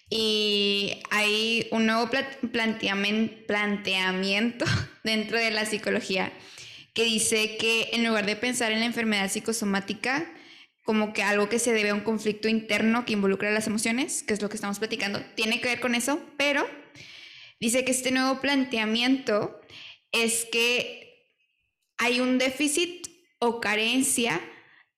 y 0.08 1.02
hay 1.10 1.68
un 1.72 1.86
nuevo 1.86 2.10
planteamiento 3.48 4.64
dentro 5.04 5.38
de 5.38 5.50
la 5.50 5.66
psicología 5.66 6.32
que 6.94 7.04
dice 7.04 7.56
que 7.56 7.90
en 7.92 8.04
lugar 8.04 8.26
de 8.26 8.36
pensar 8.36 8.72
en 8.72 8.80
la 8.80 8.86
enfermedad 8.86 9.30
psicosomática 9.30 10.30
como 10.84 11.12
que 11.12 11.22
algo 11.22 11.48
que 11.48 11.58
se 11.58 11.72
debe 11.72 11.90
a 11.90 11.94
un 11.94 12.00
conflicto 12.00 12.48
interno 12.48 13.04
que 13.04 13.12
involucra 13.12 13.50
las 13.50 13.66
emociones, 13.66 14.22
que 14.22 14.34
es 14.34 14.42
lo 14.42 14.48
que 14.48 14.56
estamos 14.56 14.78
platicando, 14.78 15.22
tiene 15.36 15.60
que 15.60 15.68
ver 15.68 15.80
con 15.80 15.94
eso, 15.94 16.20
pero 16.36 16.68
dice 17.60 17.84
que 17.84 17.92
este 17.92 18.10
nuevo 18.10 18.40
planteamiento 18.40 19.60
es 20.10 20.44
que 20.50 21.28
hay 21.98 22.20
un 22.20 22.38
déficit 22.38 23.06
o 23.38 23.60
carencia 23.60 24.40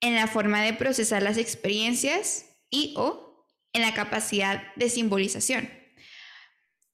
en 0.01 0.15
la 0.15 0.27
forma 0.27 0.63
de 0.63 0.73
procesar 0.73 1.23
las 1.23 1.37
experiencias 1.37 2.47
y 2.71 2.95
o 2.97 3.47
en 3.73 3.83
la 3.83 3.95
capacidad 3.95 4.75
de 4.77 4.89
simbolización. 4.89 5.69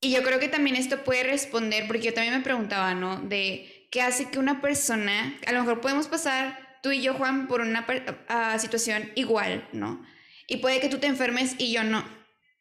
Y 0.00 0.12
yo 0.12 0.22
creo 0.22 0.40
que 0.40 0.48
también 0.48 0.76
esto 0.76 1.04
puede 1.04 1.24
responder, 1.24 1.86
porque 1.86 2.02
yo 2.02 2.14
también 2.14 2.34
me 2.34 2.42
preguntaba, 2.42 2.94
¿no? 2.94 3.20
De 3.20 3.79
que 3.90 4.02
hace 4.02 4.30
que 4.30 4.38
una 4.38 4.60
persona, 4.60 5.38
a 5.46 5.52
lo 5.52 5.60
mejor 5.60 5.80
podemos 5.80 6.06
pasar 6.06 6.78
tú 6.82 6.92
y 6.92 7.02
yo, 7.02 7.14
Juan, 7.14 7.48
por 7.48 7.60
una 7.60 7.86
situación 8.58 9.10
igual, 9.16 9.68
¿no? 9.72 10.04
Y 10.46 10.58
puede 10.58 10.80
que 10.80 10.88
tú 10.88 10.98
te 10.98 11.06
enfermes 11.06 11.54
y 11.58 11.72
yo 11.72 11.84
no. 11.84 12.04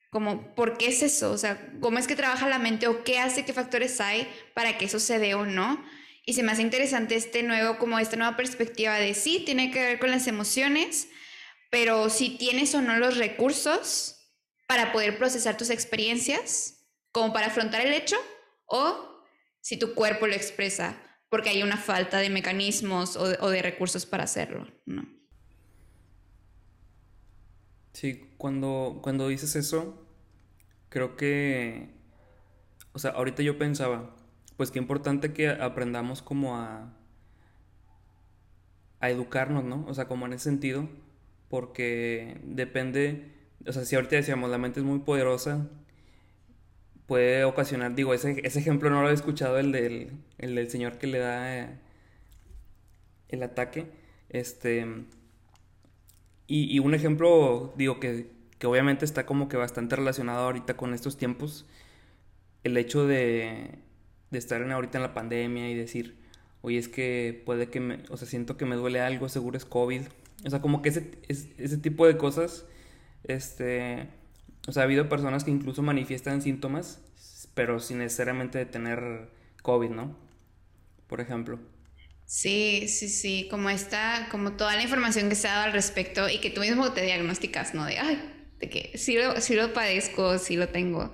Como, 0.10 0.56
¿por 0.56 0.78
qué 0.78 0.88
es 0.88 1.04
eso? 1.04 1.32
O 1.32 1.38
sea, 1.38 1.72
¿cómo 1.80 2.00
es 2.00 2.08
que 2.08 2.16
trabaja 2.16 2.50
la 2.50 2.58
mente 2.58 2.88
o 2.88 3.04
qué 3.04 3.20
hace, 3.20 3.46
qué 3.46 3.54
factores 3.54 4.02
hay 4.02 4.28
para 4.56 4.78
que 4.78 4.86
eso 4.86 5.00
se 5.00 5.20
dé 5.20 5.36
o 5.36 5.46
no? 5.46 5.84
Y 6.26 6.34
se 6.34 6.44
me 6.44 6.52
hace 6.52 6.64
interesante 6.64 7.16
este 7.16 7.44
nuevo, 7.44 7.78
como 7.78 8.00
esta 8.00 8.16
nueva 8.16 8.36
perspectiva 8.36 8.96
de 8.96 9.14
sí, 9.14 9.44
tiene 9.46 9.72
que 9.72 9.80
ver 9.80 10.00
con 10.00 10.12
las 10.12 10.28
emociones, 10.28 11.10
pero 11.70 12.10
si 12.10 12.38
tienes 12.38 12.74
o 12.74 12.82
no 12.82 12.98
los 12.98 13.18
recursos 13.18 14.16
para 14.68 14.92
poder 14.92 15.18
procesar 15.18 15.58
tus 15.58 15.70
experiencias, 15.70 16.88
como 17.12 17.34
para 17.34 17.48
afrontar 17.48 17.82
el 17.82 17.94
hecho, 17.94 18.18
o 18.66 19.24
si 19.62 19.78
tu 19.78 19.94
cuerpo 19.94 20.28
lo 20.28 20.34
expresa 20.34 21.09
porque 21.30 21.50
hay 21.50 21.64
una 21.64 21.78
falta 21.78 22.18
de 22.18 22.30
mecanismos 22.30 23.16
o 23.16 23.50
de, 23.50 23.62
recursos 23.62 24.06
para 24.06 24.24
hacerlo, 24.24 24.68
¿no? 24.86 25.08
Sí, 27.94 28.34
cuando, 28.38 29.00
cuando 29.04 29.28
dices 29.28 29.56
eso, 29.56 30.08
creo 30.90 31.16
que, 31.16 31.90
o 32.94 33.00
sea, 33.00 33.12
ahorita 33.12 33.44
yo 33.44 33.58
pensaba, 33.58 34.16
pues 34.58 34.72
qué 34.72 34.80
importante 34.80 35.34
que 35.34 35.50
aprendamos 35.50 36.22
como 36.22 36.58
a, 36.58 36.94
a 39.00 39.10
educarnos, 39.10 39.64
¿no? 39.64 39.86
O 39.88 39.94
sea, 39.94 40.08
como 40.08 40.26
en 40.26 40.34
ese 40.34 40.46
sentido, 40.46 40.90
porque 41.50 42.40
depende, 42.44 43.34
o 43.68 43.74
sea, 43.74 43.86
si 43.86 43.96
ahorita 43.96 44.16
decíamos, 44.16 44.50
la 44.50 44.58
mente 44.58 44.80
es 44.80 44.86
muy 44.86 45.00
poderosa, 45.00 45.68
puede 47.06 47.44
ocasionar, 47.44 47.96
digo, 47.96 48.14
ese, 48.14 48.40
ese 48.44 48.60
ejemplo 48.60 48.90
no 48.90 49.02
lo 49.02 49.10
he 49.10 49.14
escuchado, 49.14 49.60
el 49.60 49.72
del, 49.72 50.12
el 50.40 50.56
del 50.56 50.70
señor 50.70 50.98
que 50.98 51.08
le 51.08 51.20
da 51.20 51.58
eh, 51.58 51.70
el 53.30 53.44
ataque. 53.44 53.88
Este, 54.30 54.86
y, 56.48 56.80
un 56.80 56.96
ejemplo, 56.96 57.74
digo, 57.78 58.00
que, 58.00 58.32
que, 58.58 58.68
obviamente 58.68 59.06
está 59.06 59.26
como 59.26 59.50
que 59.50 59.58
bastante 59.58 59.96
relacionado 59.96 60.40
ahorita 60.46 60.76
con 60.76 60.94
estos 60.96 61.16
tiempos, 61.18 61.68
el 62.64 62.76
hecho 62.78 63.06
de, 63.06 63.80
de 64.32 64.38
estar 64.38 64.62
en, 64.62 64.72
ahorita 64.72 64.98
en 64.98 65.04
la 65.04 65.14
pandemia 65.14 65.70
y 65.70 65.76
decir, 65.76 66.18
oye, 66.62 66.80
es 66.80 66.88
que 66.88 67.42
puede 67.46 67.70
que 67.70 67.80
me, 67.80 68.04
o 68.10 68.18
sea, 68.18 68.28
siento 68.28 68.58
que 68.58 68.66
me 68.66 68.76
duele 68.76 69.00
algo, 69.00 69.30
seguro 69.30 69.58
es 69.58 69.66
COVID. 69.66 70.02
O 70.46 70.50
sea, 70.50 70.62
como 70.62 70.82
que 70.82 70.90
ese, 70.90 71.12
ese 71.28 71.78
tipo 71.78 72.08
de 72.08 72.18
cosas, 72.18 72.66
este, 73.26 74.08
o 74.68 74.72
sea, 74.72 74.84
ha 74.84 74.86
habido 74.86 75.10
personas 75.10 75.44
que 75.44 75.52
incluso 75.52 75.82
manifiestan 75.84 76.42
síntomas, 76.42 77.00
pero 77.54 77.80
sin 77.80 78.00
necesariamente 78.00 78.66
tener 78.66 79.30
COVID, 79.62 79.90
¿no? 79.90 80.29
Por 81.10 81.20
ejemplo. 81.20 81.60
Sí, 82.26 82.86
sí, 82.88 83.10
sí, 83.10 83.48
como 83.50 83.72
está, 83.72 84.28
como 84.30 84.54
toda 84.54 84.76
la 84.76 84.84
información 84.84 85.28
que 85.28 85.36
se 85.36 85.48
ha 85.48 85.54
dado 85.54 85.66
al 85.66 85.74
respecto 85.74 86.30
y 86.30 86.38
que 86.38 86.52
tú 86.52 86.62
mismo 86.62 86.94
te 86.94 87.02
diagnosticas, 87.02 87.74
¿no? 87.74 87.86
De, 87.86 87.98
ay, 87.98 88.22
de 88.60 88.70
que 88.70 88.96
sí 89.00 89.18
lo, 89.18 89.34
lo 89.34 89.74
padezco, 89.74 90.38
sí 90.38 90.56
lo 90.56 90.70
tengo. 90.70 91.12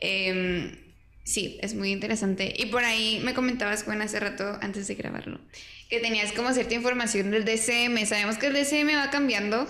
Em, 0.00 0.74
sí, 1.22 1.58
es 1.60 1.74
muy 1.74 1.92
interesante. 1.92 2.54
Y 2.56 2.66
por 2.66 2.82
ahí 2.82 3.20
me 3.22 3.34
comentabas, 3.34 3.84
Juan, 3.84 4.00
hace 4.00 4.18
rato, 4.20 4.58
antes 4.62 4.88
de 4.88 4.94
grabarlo, 4.94 5.38
que 5.90 6.00
tenías 6.00 6.32
como 6.32 6.50
cierta 6.54 6.74
información 6.74 7.30
del 7.30 7.44
DCM. 7.44 8.06
Sabemos 8.06 8.38
que 8.38 8.46
el 8.46 8.54
DCM 8.54 8.96
va 8.96 9.10
cambiando 9.10 9.68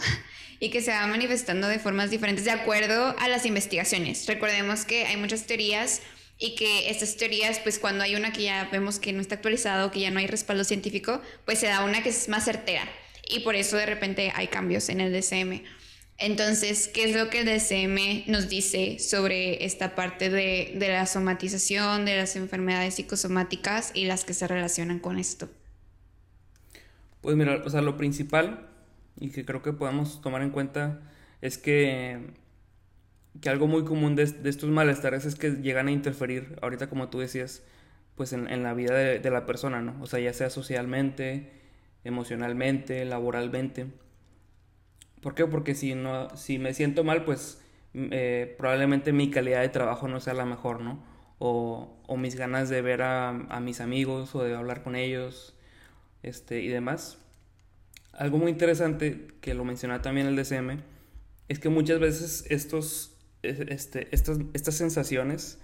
y 0.60 0.70
que 0.70 0.80
se 0.80 0.92
va 0.92 1.04
manifestando 1.08 1.66
de 1.66 1.80
formas 1.80 2.10
diferentes 2.10 2.44
de 2.44 2.52
acuerdo 2.52 3.16
a 3.18 3.26
las 3.26 3.46
investigaciones. 3.46 4.26
Recordemos 4.28 4.84
que 4.84 5.06
hay 5.06 5.16
muchas 5.16 5.44
teorías 5.46 6.02
y 6.38 6.54
que 6.54 6.88
estas 6.88 7.16
teorías, 7.16 7.58
pues 7.58 7.78
cuando 7.78 8.04
hay 8.04 8.14
una 8.14 8.32
que 8.32 8.44
ya 8.44 8.68
vemos 8.70 8.98
que 8.98 9.12
no 9.12 9.20
está 9.20 9.36
actualizado, 9.36 9.90
que 9.90 10.00
ya 10.00 10.10
no 10.10 10.20
hay 10.20 10.26
respaldo 10.26 10.64
científico, 10.64 11.20
pues 11.44 11.58
se 11.58 11.66
da 11.66 11.84
una 11.84 12.02
que 12.02 12.10
es 12.10 12.28
más 12.28 12.44
certera 12.44 12.88
y 13.28 13.40
por 13.40 13.56
eso 13.56 13.76
de 13.76 13.86
repente 13.86 14.32
hay 14.34 14.48
cambios 14.48 14.88
en 14.88 15.00
el 15.00 15.12
DCM. 15.12 15.62
Entonces, 16.20 16.88
¿qué 16.88 17.04
es 17.04 17.14
lo 17.14 17.30
que 17.30 17.40
el 17.40 17.46
DCM 17.46 18.30
nos 18.30 18.48
dice 18.48 18.98
sobre 18.98 19.64
esta 19.64 19.94
parte 19.94 20.30
de, 20.30 20.72
de 20.74 20.88
la 20.88 21.06
somatización, 21.06 22.04
de 22.04 22.16
las 22.16 22.34
enfermedades 22.34 22.94
psicosomáticas 22.94 23.92
y 23.94 24.06
las 24.06 24.24
que 24.24 24.34
se 24.34 24.48
relacionan 24.48 24.98
con 24.98 25.18
esto? 25.18 25.48
Pues 27.20 27.36
mira, 27.36 27.62
o 27.64 27.70
sea, 27.70 27.82
lo 27.82 27.96
principal 27.96 28.68
y 29.20 29.30
que 29.30 29.44
creo 29.44 29.62
que 29.62 29.72
podemos 29.72 30.20
tomar 30.20 30.42
en 30.42 30.50
cuenta 30.50 31.00
es 31.40 31.58
que 31.58 32.18
que 33.40 33.48
algo 33.48 33.66
muy 33.66 33.84
común 33.84 34.16
de, 34.16 34.22
estos 34.22 34.68
malestares 34.70 35.24
es 35.24 35.34
que 35.36 35.50
llegan 35.50 35.88
a 35.88 35.92
interferir, 35.92 36.56
ahorita 36.62 36.88
como 36.88 37.08
tú 37.08 37.18
decías, 37.20 37.62
pues 38.16 38.32
en, 38.32 38.62
la 38.62 38.74
vida 38.74 38.94
de, 38.94 39.30
la 39.30 39.46
persona, 39.46 39.80
¿no? 39.80 39.96
O 40.02 40.06
sea, 40.06 40.18
ya 40.18 40.32
sea 40.32 40.50
socialmente, 40.50 41.52
emocionalmente, 42.04 43.04
laboralmente. 43.04 43.86
¿Por 45.20 45.34
qué? 45.34 45.46
Porque 45.46 45.74
si, 45.74 45.94
no, 45.94 46.36
si 46.36 46.58
me 46.58 46.74
siento 46.74 47.04
mal, 47.04 47.24
pues 47.24 47.62
eh, 47.94 48.54
probablemente 48.58 49.12
mi 49.12 49.30
calidad 49.30 49.60
de 49.60 49.68
trabajo 49.68 50.08
no 50.08 50.20
sea 50.20 50.34
la 50.34 50.44
mejor, 50.44 50.80
¿no? 50.80 51.04
O, 51.38 51.94
mis 52.16 52.34
ganas 52.34 52.68
de 52.68 52.82
ver 52.82 53.02
a, 53.02 53.28
a, 53.28 53.60
mis 53.60 53.80
amigos 53.80 54.34
o 54.34 54.42
de 54.42 54.56
hablar 54.56 54.82
con 54.82 54.96
ellos 54.96 55.54
este, 56.24 56.60
y 56.62 56.68
demás. 56.68 57.18
Algo 58.12 58.38
muy 58.38 58.50
interesante 58.50 59.28
que 59.40 59.54
lo 59.54 59.64
mencionaba 59.64 60.02
también 60.02 60.26
el 60.26 60.34
DCM 60.34 60.80
es 61.46 61.60
que 61.60 61.68
muchas 61.68 62.00
veces 62.00 62.44
estos 62.50 63.17
este, 63.42 64.08
estas, 64.12 64.38
estas 64.52 64.74
sensaciones, 64.74 65.58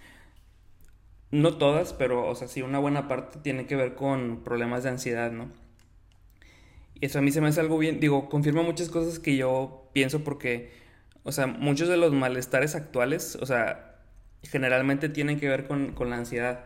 no 1.31 1.57
todas, 1.57 1.93
pero, 1.93 2.28
o 2.28 2.35
sea, 2.35 2.49
sí, 2.49 2.62
una 2.62 2.78
buena 2.78 3.09
parte 3.09 3.38
tiene 3.40 3.66
que 3.66 3.76
ver 3.76 3.95
con 3.95 4.45
problemas 4.45 4.85
de 4.85 4.90
ansiedad, 4.90 5.33
¿no? 5.33 5.50
Y 6.95 7.07
eso 7.07 7.19
a 7.19 7.23
mí 7.23 7.33
se 7.33 7.40
me 7.40 7.49
hace 7.49 7.61
algo 7.61 7.78
bien, 7.78 8.00
digo, 8.00 8.28
confirma 8.28 8.62
muchas 8.62 8.88
cosas 8.88 9.19
que 9.19 9.37
yo 9.37 9.90
pienso 9.93 10.23
porque, 10.23 10.73
o 11.25 11.33
sea, 11.33 11.47
muchos 11.47 11.88
de 11.88 11.97
los 11.97 12.12
malestares 12.12 12.75
actuales, 12.75 13.37
o 13.40 13.47
sea, 13.47 13.97
generalmente 14.45 15.09
tienen 15.09 15.40
que 15.40 15.49
ver 15.49 15.66
con, 15.66 15.95
la 16.09 16.16
ansiedad. 16.16 16.64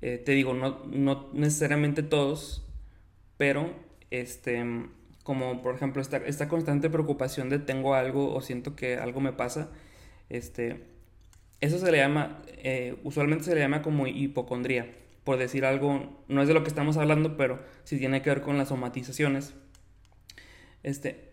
Eh, 0.00 0.18
te 0.24 0.32
digo, 0.32 0.54
no, 0.54 0.82
no 0.86 1.28
necesariamente 1.34 2.02
todos, 2.02 2.66
pero, 3.36 3.74
este, 4.10 4.64
como 5.22 5.62
por 5.62 5.74
ejemplo 5.74 6.00
esta, 6.02 6.16
esta 6.18 6.48
constante 6.48 6.90
preocupación 6.90 7.50
de 7.50 7.58
tengo 7.58 7.94
algo 7.94 8.34
o 8.34 8.40
siento 8.40 8.74
que 8.76 8.96
algo 8.96 9.20
me 9.20 9.32
pasa, 9.32 9.68
este, 10.30 10.86
eso 11.60 11.78
se 11.78 11.92
le 11.92 11.98
llama, 11.98 12.40
eh, 12.56 12.96
usualmente 13.04 13.44
se 13.44 13.54
le 13.54 13.60
llama 13.60 13.82
como 13.82 14.06
hipocondría, 14.06 14.90
por 15.24 15.36
decir 15.36 15.66
algo, 15.66 16.24
no 16.28 16.40
es 16.40 16.48
de 16.48 16.54
lo 16.54 16.62
que 16.62 16.68
estamos 16.68 16.96
hablando, 16.96 17.36
pero 17.36 17.60
sí 17.84 17.98
tiene 17.98 18.22
que 18.22 18.30
ver 18.30 18.40
con 18.40 18.56
las 18.56 18.68
somatizaciones. 18.68 19.54
Este, 20.82 21.28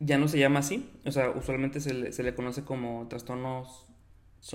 ya 0.00 0.16
no 0.18 0.28
se 0.28 0.38
llama 0.38 0.60
así, 0.60 0.90
o 1.04 1.12
sea, 1.12 1.30
usualmente 1.30 1.80
se 1.80 1.92
le, 1.92 2.34
conoce 2.34 2.64
como 2.64 3.06
trastornos 3.08 3.86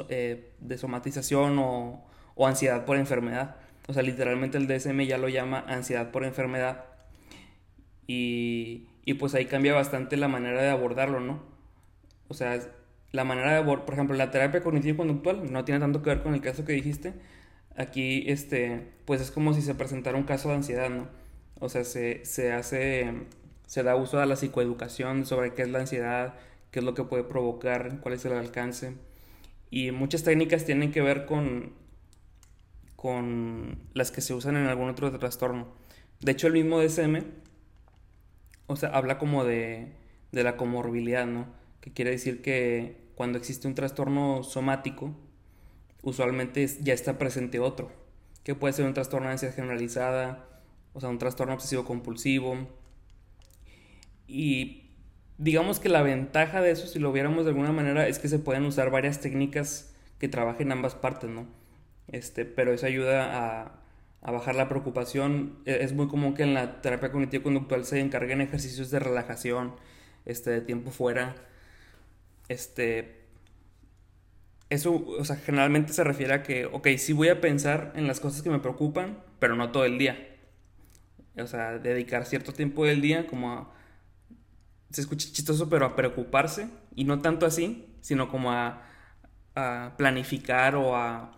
eh, 0.10 0.53
de 0.60 0.77
somatización 0.77 1.60
o, 1.60 2.03
o 2.36 2.47
ansiedad 2.47 2.86
por 2.86 2.97
enfermedad. 2.97 3.58
O 3.88 3.93
sea, 3.93 4.03
literalmente 4.03 4.58
el 4.58 4.67
DSM 4.67 5.01
ya 5.01 5.17
lo 5.17 5.30
llama 5.30 5.63
ansiedad 5.67 6.12
por 6.12 6.25
enfermedad. 6.25 6.86
Y, 8.08 8.88
y 9.06 9.13
pues 9.15 9.36
ahí 9.36 9.45
cambia 9.45 9.73
bastante 9.73 10.17
la 10.17 10.27
manera 10.27 10.62
de 10.62 10.69
abordarlo, 10.69 11.19
¿no? 11.19 11.41
O 12.27 12.34
sea, 12.34 12.60
la 13.12 13.24
manera 13.24 13.62
de, 13.62 13.63
por 13.63 13.93
ejemplo, 13.93 14.15
la 14.15 14.32
terapia 14.32 14.62
cognitivo-conductual 14.62 15.52
no 15.52 15.65
tiene 15.65 15.80
tanto 15.80 16.02
que 16.02 16.10
ver 16.10 16.24
con 16.24 16.34
el 16.34 16.41
caso 16.41 16.65
que 16.65 16.74
dijiste. 16.74 17.13
Aquí, 17.76 18.26
este, 18.28 18.91
pues 19.06 19.22
es 19.22 19.32
como 19.32 19.54
si 19.54 19.62
se 19.62 19.76
presentara 19.76 20.17
un 20.17 20.24
caso 20.24 20.50
de 20.50 20.56
ansiedad, 20.56 20.89
¿no? 20.89 21.08
O 21.60 21.70
sea, 21.70 21.84
se, 21.84 22.26
se 22.26 22.52
hace, 22.54 23.13
se 23.65 23.84
da 23.84 23.96
uso 23.96 24.20
a 24.20 24.26
la 24.26 24.36
psicoeducación 24.36 25.26
sobre 25.26 25.54
qué 25.54 25.63
es 25.63 25.70
la 25.70 25.80
ansiedad, 25.80 26.36
qué 26.72 26.80
es 26.80 26.86
lo 26.86 26.93
que 26.93 27.04
puede 27.04 27.24
provocar, 27.24 28.00
cuál 28.02 28.15
es 28.15 28.26
el 28.26 28.34
alcance. 28.34 28.93
Y 29.70 29.91
muchas 29.91 30.24
técnicas 30.24 30.65
tienen 30.65 30.91
que 30.91 31.02
ver 31.02 31.26
con, 31.26 31.74
con 32.96 33.80
las 33.93 34.12
que 34.12 34.22
se 34.22 34.34
usan 34.34 34.58
en 34.58 34.67
algún 34.67 34.89
otro 34.89 35.17
trastorno. 35.17 35.67
De 36.20 36.32
hecho, 36.34 36.48
el 36.48 36.54
mismo 36.54 36.80
DSM, 36.82 37.24
o 38.67 38.76
sea, 38.76 38.89
habla 38.89 39.17
como 39.17 39.46
de, 39.46 39.93
de 40.32 40.43
la 40.43 40.58
comorbilidad, 40.58 41.26
¿no? 41.26 41.48
Que 41.88 41.93
quiere 41.93 42.12
decir 42.12 42.41
que 42.41 42.97
cuando 43.15 43.38
existe 43.38 43.65
un 43.65 43.73
trastorno 43.73 44.43
somático, 44.43 45.15
usualmente 46.04 46.67
ya 46.82 46.93
está 46.93 47.17
presente 47.17 47.60
otro, 47.60 47.91
que 48.43 48.56
puede 48.56 48.73
ser 48.73 48.86
un 48.86 48.93
trastorno 48.93 49.28
de 49.28 49.34
ansiedad 49.34 49.56
generalizada, 49.56 50.50
o 50.93 51.00
sea, 51.00 51.10
un 51.10 51.17
trastorno 51.17 51.54
obsesivo 51.54 51.86
compulsivo. 51.86 52.58
Y 54.28 54.91
digamos 55.38 55.80
que 55.80 55.88
la 55.88 56.02
ventaja 56.02 56.62
de 56.62 56.71
eso, 56.71 56.88
si 56.88 57.00
lo 57.00 57.13
viéramos 57.13 57.45
de 57.45 57.52
alguna 57.52 57.71
manera, 57.71 58.06
es 58.08 58.19
que 58.19 58.28
se 58.28 58.39
pueden 58.39 58.65
usar 58.65 58.91
varias 58.91 59.21
técnicas 59.21 59.95
que 60.19 60.28
trabajen 60.28 60.73
ambas 60.73 60.95
partes, 60.95 61.30
¿no? 61.30 61.47
Este, 62.10 62.43
pero 62.43 62.73
eso 62.73 62.86
ayuda 62.86 63.63
a, 63.63 63.82
a 64.21 64.32
bajar 64.32 64.56
la 64.56 64.67
preocupación. 64.67 65.60
E, 65.65 65.84
es 65.84 65.93
muy 65.93 66.10
común 66.10 66.34
que 66.34 66.43
en 66.43 66.54
la 66.54 66.82
terapia 66.82 67.12
cognitivo-conductual 67.12 67.86
se 67.86 68.02
encarguen 68.02 68.41
ejercicios 68.41 68.91
de 68.91 69.00
relajación, 69.00 69.73
este, 70.26 70.50
de 70.50 70.62
tiempo 70.62 70.91
fuera, 70.91 71.36
este, 72.47 73.27
eso, 74.69 74.93
o 74.93 75.23
sea, 75.25 75.38
generalmente 75.38 75.93
se 75.93 76.03
refiere 76.03 76.33
a 76.33 76.43
que, 76.43 76.65
ok, 76.65 76.88
sí 76.97 77.13
voy 77.13 77.29
a 77.29 77.41
pensar 77.41 77.93
en 77.95 78.07
las 78.07 78.19
cosas 78.19 78.41
que 78.41 78.49
me 78.49 78.60
preocupan, 78.60 79.23
pero 79.39 79.55
no 79.55 79.71
todo 79.71 79.86
el 79.86 79.97
día. 79.97 80.36
O 81.38 81.47
sea, 81.47 81.77
dedicar 81.77 82.25
cierto 82.25 82.51
tiempo 82.51 82.86
del 82.86 83.01
día 83.01 83.27
como 83.27 83.53
a, 83.53 83.73
se 84.89 85.01
escucha 85.01 85.29
chistoso, 85.31 85.69
pero 85.69 85.86
a 85.86 85.95
preocuparse, 85.95 86.69
y 86.95 87.03
no 87.03 87.21
tanto 87.21 87.45
así, 87.45 87.86
sino 88.01 88.29
como 88.29 88.51
a, 88.51 88.83
planificar 89.97 90.75
o 90.75 90.95
a, 90.95 91.36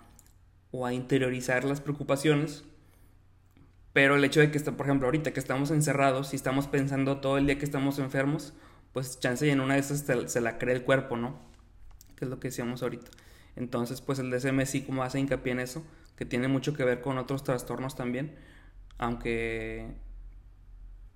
o 0.72 0.86
a 0.86 0.94
interiorizar 0.94 1.64
las 1.64 1.80
preocupaciones. 1.80 2.66
Pero 3.94 4.18
el 4.18 4.24
hecho 4.26 4.42
de 4.42 4.52
que, 4.52 4.60
por 4.60 4.86
ejemplo, 4.86 5.08
ahorita 5.08 5.32
que 5.32 5.40
estamos 5.40 5.72
encerrados 5.72 6.34
y 6.34 6.36
estamos 6.36 6.68
pensando 6.68 7.22
todo 7.22 7.38
el 7.38 7.46
día 7.46 7.58
que 7.58 7.66
estamos 7.66 7.98
enfermos, 7.98 8.54
pues 8.94 9.20
chance 9.20 9.46
y 9.46 9.50
en 9.50 9.60
una 9.60 9.76
de 9.76 9.82
esas 9.82 10.04
se 10.32 10.42
la 10.42 10.58
cree 10.58 10.76
el 10.76 10.84
cuerpo, 10.84 11.18
¿no? 11.18 11.40
Que 12.16 12.26
es 12.26 12.32
lo 12.32 12.40
que 12.40 12.50
decíamos 12.50 12.84
ahorita. 12.84 13.12
Entonces, 13.56 14.02
pues 14.02 14.20
el 14.20 14.32
DSM 14.32 14.66
sí 14.66 14.82
como 14.82 15.04
hace 15.04 15.20
hincapié 15.20 15.52
en 15.52 15.60
eso, 15.60 15.84
que 16.16 16.26
tiene 16.26 16.48
mucho 16.48 16.74
que 16.74 16.84
ver 16.84 17.02
con 17.02 17.18
otros 17.18 17.44
trastornos 17.44 17.96
también, 17.96 18.36
aunque 18.98 19.88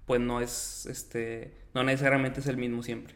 pues 0.05 0.19
no 0.19 0.41
es, 0.41 0.85
este, 0.85 1.53
no 1.73 1.83
necesariamente 1.83 2.41
es 2.41 2.47
el 2.47 2.57
mismo 2.57 2.83
siempre. 2.83 3.15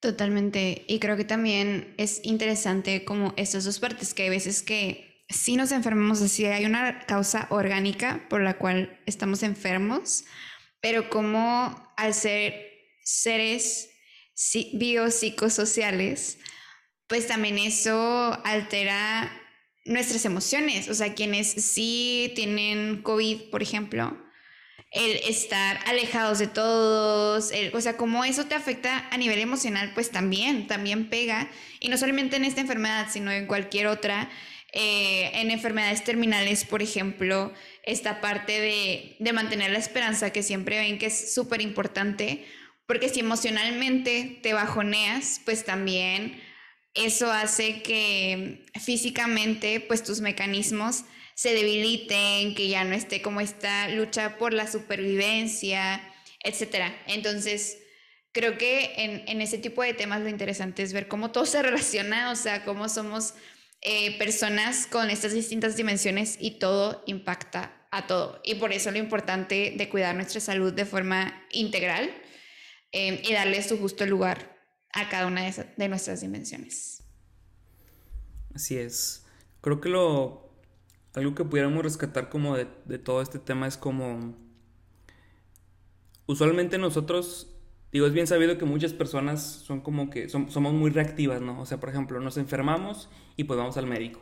Totalmente. 0.00 0.84
Y 0.86 1.00
creo 1.00 1.16
que 1.16 1.24
también 1.24 1.94
es 1.96 2.20
interesante 2.24 3.04
como 3.04 3.34
estas 3.36 3.64
dos 3.64 3.80
partes, 3.80 4.14
que 4.14 4.24
hay 4.24 4.30
veces 4.30 4.62
que 4.62 5.24
sí 5.28 5.56
nos 5.56 5.72
enfermamos 5.72 6.22
así, 6.22 6.46
hay 6.46 6.64
una 6.64 7.04
causa 7.06 7.46
orgánica 7.50 8.26
por 8.30 8.40
la 8.40 8.58
cual 8.58 9.00
estamos 9.06 9.42
enfermos, 9.42 10.24
pero 10.80 11.10
como 11.10 11.92
al 11.96 12.14
ser 12.14 12.67
seres 13.08 13.88
biopsicosociales, 14.74 16.38
pues 17.06 17.26
también 17.26 17.56
eso 17.56 18.38
altera 18.44 19.32
nuestras 19.86 20.26
emociones. 20.26 20.90
O 20.90 20.94
sea, 20.94 21.14
quienes 21.14 21.48
sí 21.48 22.32
tienen 22.36 23.02
COVID, 23.02 23.50
por 23.50 23.62
ejemplo, 23.62 24.14
el 24.90 25.16
estar 25.26 25.80
alejados 25.86 26.38
de 26.38 26.48
todos, 26.48 27.50
o 27.72 27.80
sea, 27.80 27.96
como 27.96 28.24
eso 28.24 28.44
te 28.44 28.54
afecta 28.54 29.08
a 29.10 29.16
nivel 29.16 29.38
emocional, 29.38 29.92
pues 29.94 30.10
también, 30.10 30.66
también 30.66 31.08
pega. 31.08 31.50
Y 31.80 31.88
no 31.88 31.96
solamente 31.96 32.36
en 32.36 32.44
esta 32.44 32.60
enfermedad, 32.60 33.08
sino 33.10 33.32
en 33.32 33.46
cualquier 33.46 33.86
otra. 33.86 34.30
Eh, 34.74 35.30
en 35.32 35.50
enfermedades 35.50 36.04
terminales, 36.04 36.66
por 36.66 36.82
ejemplo, 36.82 37.54
esta 37.84 38.20
parte 38.20 38.60
de, 38.60 39.16
de 39.18 39.32
mantener 39.32 39.70
la 39.70 39.78
esperanza, 39.78 40.30
que 40.30 40.42
siempre 40.42 40.78
ven 40.78 40.98
que 40.98 41.06
es 41.06 41.32
súper 41.32 41.62
importante, 41.62 42.44
porque 42.88 43.10
si 43.10 43.20
emocionalmente 43.20 44.40
te 44.42 44.54
bajoneas, 44.54 45.42
pues 45.44 45.66
también 45.66 46.40
eso 46.94 47.30
hace 47.30 47.82
que 47.82 48.64
físicamente, 48.80 49.80
pues 49.80 50.02
tus 50.02 50.22
mecanismos 50.22 51.04
se 51.34 51.52
debiliten, 51.52 52.54
que 52.54 52.68
ya 52.68 52.84
no 52.84 52.94
esté 52.94 53.20
como 53.20 53.42
esta 53.42 53.88
lucha 53.90 54.38
por 54.38 54.54
la 54.54 54.66
supervivencia, 54.66 56.00
etcétera. 56.42 56.98
Entonces, 57.06 57.76
creo 58.32 58.56
que 58.56 58.94
en, 58.96 59.22
en, 59.28 59.42
ese 59.42 59.58
tipo 59.58 59.82
de 59.82 59.92
temas 59.92 60.22
lo 60.22 60.30
interesante 60.30 60.82
es 60.82 60.94
ver 60.94 61.08
cómo 61.08 61.30
todo 61.30 61.44
se 61.44 61.62
relaciona, 61.62 62.30
o 62.30 62.36
sea, 62.36 62.64
cómo 62.64 62.88
somos 62.88 63.34
eh, 63.82 64.16
personas 64.16 64.86
con 64.86 65.10
estas 65.10 65.34
distintas 65.34 65.76
dimensiones 65.76 66.38
y 66.40 66.52
todo 66.52 67.04
impacta 67.06 67.86
a 67.90 68.06
todo. 68.06 68.40
Y 68.44 68.54
por 68.54 68.72
eso 68.72 68.90
lo 68.90 68.98
importante 68.98 69.74
de 69.76 69.88
cuidar 69.90 70.14
nuestra 70.14 70.40
salud 70.40 70.72
de 70.72 70.86
forma 70.86 71.46
integral 71.50 72.10
eh, 72.92 73.22
y 73.24 73.32
darle 73.32 73.62
su 73.62 73.78
justo 73.78 74.06
lugar 74.06 74.56
a 74.92 75.08
cada 75.08 75.26
una 75.26 75.42
de, 75.42 75.66
de 75.76 75.88
nuestras 75.88 76.20
dimensiones. 76.20 77.02
Así 78.54 78.76
es. 78.76 79.26
Creo 79.60 79.80
que 79.80 79.88
lo 79.88 80.48
algo 81.14 81.34
que 81.34 81.44
pudiéramos 81.44 81.82
rescatar 81.82 82.28
como 82.28 82.56
de, 82.56 82.68
de 82.84 82.98
todo 82.98 83.22
este 83.22 83.40
tema 83.40 83.66
es 83.66 83.76
como 83.76 84.36
usualmente 86.26 86.78
nosotros 86.78 87.58
Digo, 87.90 88.06
es 88.06 88.12
bien 88.12 88.26
sabido 88.26 88.58
que 88.58 88.66
muchas 88.66 88.92
personas 88.92 89.42
son 89.42 89.80
como 89.80 90.10
que 90.10 90.28
somos 90.28 90.74
muy 90.74 90.90
reactivas, 90.90 91.40
¿no? 91.40 91.60
O 91.60 91.66
sea, 91.66 91.80
por 91.80 91.88
ejemplo, 91.88 92.20
nos 92.20 92.36
enfermamos 92.36 93.08
y 93.36 93.44
pues 93.44 93.58
vamos 93.58 93.78
al 93.78 93.86
médico. 93.86 94.20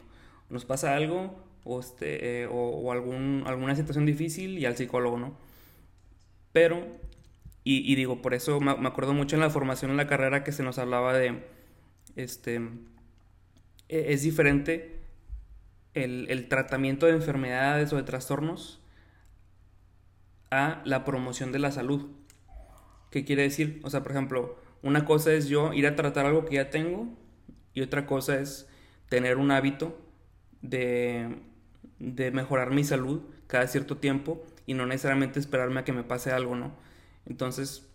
Nos 0.50 0.64
pasa 0.64 0.94
algo 0.94 1.34
o, 1.64 1.80
este, 1.80 2.42
eh, 2.42 2.48
o, 2.50 2.92
algún, 2.92 3.42
alguna 3.44 3.74
situación 3.74 4.06
difícil 4.06 4.56
y 4.58 4.66
al 4.66 4.76
psicólogo, 4.76 5.18
¿no? 5.18 5.36
Pero, 6.52 6.86
y, 7.68 7.96
digo, 7.96 8.22
por 8.22 8.32
eso 8.32 8.60
me, 8.60 8.70
acuerdo 8.70 9.12
mucho 9.12 9.34
en 9.34 9.40
la 9.40 9.50
formación 9.50 9.90
en 9.90 9.96
la 9.96 10.06
carrera 10.06 10.44
que 10.44 10.52
se 10.52 10.62
nos 10.62 10.78
hablaba 10.78 11.12
de, 11.12 11.42
este, 12.14 12.60
e, 13.88 14.12
es 14.12 14.22
diferente 14.22 15.00
el, 15.92 16.28
el 16.30 16.46
tratamiento 16.46 17.06
de 17.06 17.14
enfermedades 17.14 17.92
o 17.92 17.96
de 17.96 18.04
trastornos 18.04 18.80
a 20.52 20.80
la 20.84 21.04
promoción 21.04 21.50
de 21.50 21.58
la 21.58 21.72
salud. 21.72 22.06
¿Qué 23.10 23.24
quiere 23.24 23.42
decir? 23.42 23.80
O 23.82 23.90
sea, 23.90 24.04
por 24.04 24.12
ejemplo, 24.12 24.60
una 24.82 25.04
cosa 25.04 25.32
es 25.32 25.48
yo 25.48 25.72
ir 25.72 25.88
a 25.88 25.96
tratar 25.96 26.24
algo 26.24 26.44
que 26.44 26.54
ya 26.54 26.70
tengo 26.70 27.08
y 27.74 27.80
otra 27.80 28.06
cosa 28.06 28.38
es 28.38 28.68
tener 29.08 29.38
un 29.38 29.50
hábito 29.50 29.98
de, 30.62 31.40
de 31.98 32.30
mejorar 32.30 32.70
mi 32.70 32.84
salud 32.84 33.22
cada 33.48 33.66
cierto 33.66 33.96
tiempo 33.96 34.46
y 34.66 34.74
no 34.74 34.86
necesariamente 34.86 35.40
esperarme 35.40 35.80
a 35.80 35.84
que 35.84 35.92
me 35.92 36.04
pase 36.04 36.30
algo, 36.30 36.54
¿no? 36.54 36.85
Entonces, 37.26 37.86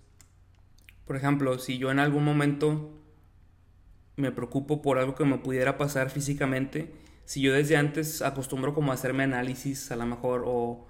por 1.06 1.16
ejemplo, 1.16 1.58
si 1.60 1.78
yo 1.78 1.92
en 1.92 2.00
algún 2.00 2.24
momento 2.24 2.92
me 4.18 4.32
preocupo 4.32 4.82
por 4.82 5.00
algo 5.00 5.16
que 5.16 5.26
me 5.26 5.38
pudiera 5.38 5.78
pasar 5.78 6.10
físicamente, 6.10 6.92
si 7.26 7.42
yo 7.42 7.54
desde 7.54 7.78
antes 7.78 8.22
acostumbro 8.22 8.74
como 8.74 8.92
a 8.92 8.96
hacerme 8.96 9.24
análisis 9.24 9.92
a 9.92 9.96
lo 9.96 10.06
mejor 10.06 10.44
o, 10.46 10.88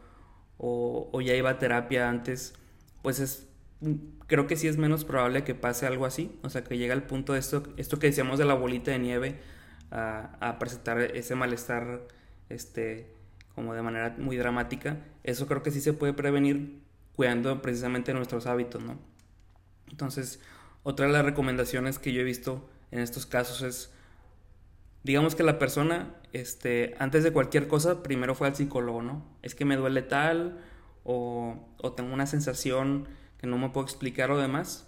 o, 0.58 1.22
ya 1.22 1.36
iba 1.36 1.50
a 1.50 1.60
terapia 1.60 2.10
antes, 2.10 2.54
pues 3.02 3.20
es 3.20 3.48
creo 4.28 4.46
que 4.46 4.56
sí 4.56 4.68
es 4.68 4.78
menos 4.78 5.06
probable 5.06 5.44
que 5.44 5.56
pase 5.56 5.88
algo 5.88 6.06
así, 6.06 6.38
o 6.44 6.50
sea, 6.50 6.64
que 6.64 6.78
llegue 6.78 6.94
al 6.94 7.04
punto 7.04 7.34
de 7.34 7.40
esto, 7.40 7.64
esto 7.78 7.98
que 7.98 8.08
decíamos 8.08 8.38
de 8.38 8.46
la 8.46 8.54
bolita 8.54 8.92
de 8.92 9.00
nieve, 9.00 9.40
a, 9.90 10.58
presentar 10.60 11.02
ese 11.02 11.36
malestar, 11.36 12.08
este, 12.50 13.14
como 13.56 13.74
de 13.74 13.82
manera 13.82 14.16
muy 14.20 14.38
dramática, 14.38 15.00
eso 15.24 15.48
creo 15.48 15.64
que 15.64 15.72
sí 15.72 15.82
se 15.82 15.94
puede 15.94 16.14
prevenir 16.14 16.82
cuidando 17.16 17.62
precisamente 17.62 18.14
nuestros 18.14 18.48
hábitos, 18.48 18.84
¿no? 18.84 19.00
Entonces, 19.90 20.40
otra 20.84 21.08
de 21.08 21.14
las 21.14 21.26
recomendaciones 21.26 22.00
que 22.00 22.14
yo 22.14 22.22
he 22.22 22.24
visto 22.24 22.70
en 22.92 23.00
estos 23.00 23.26
casos 23.26 23.62
es, 23.62 23.94
digamos 25.04 25.36
que 25.36 25.44
la 25.44 25.60
persona, 25.60 26.16
este, 26.34 26.96
antes 27.00 27.24
de 27.24 27.32
cualquier 27.32 27.68
cosa, 27.68 28.04
primero 28.04 28.36
fue 28.36 28.48
al 28.48 28.56
psicólogo, 28.56 29.02
¿no? 29.02 29.26
Es 29.42 29.56
que 29.56 29.66
me 29.66 29.76
duele 29.76 30.02
tal, 30.02 30.60
o, 31.04 31.58
o 31.78 31.94
tengo 31.94 32.14
una 32.14 32.28
sensación 32.28 33.08
que 33.38 33.48
no 33.48 33.58
me 33.58 33.70
puedo 33.70 33.86
explicar 33.86 34.32
o 34.32 34.38
demás, 34.38 34.88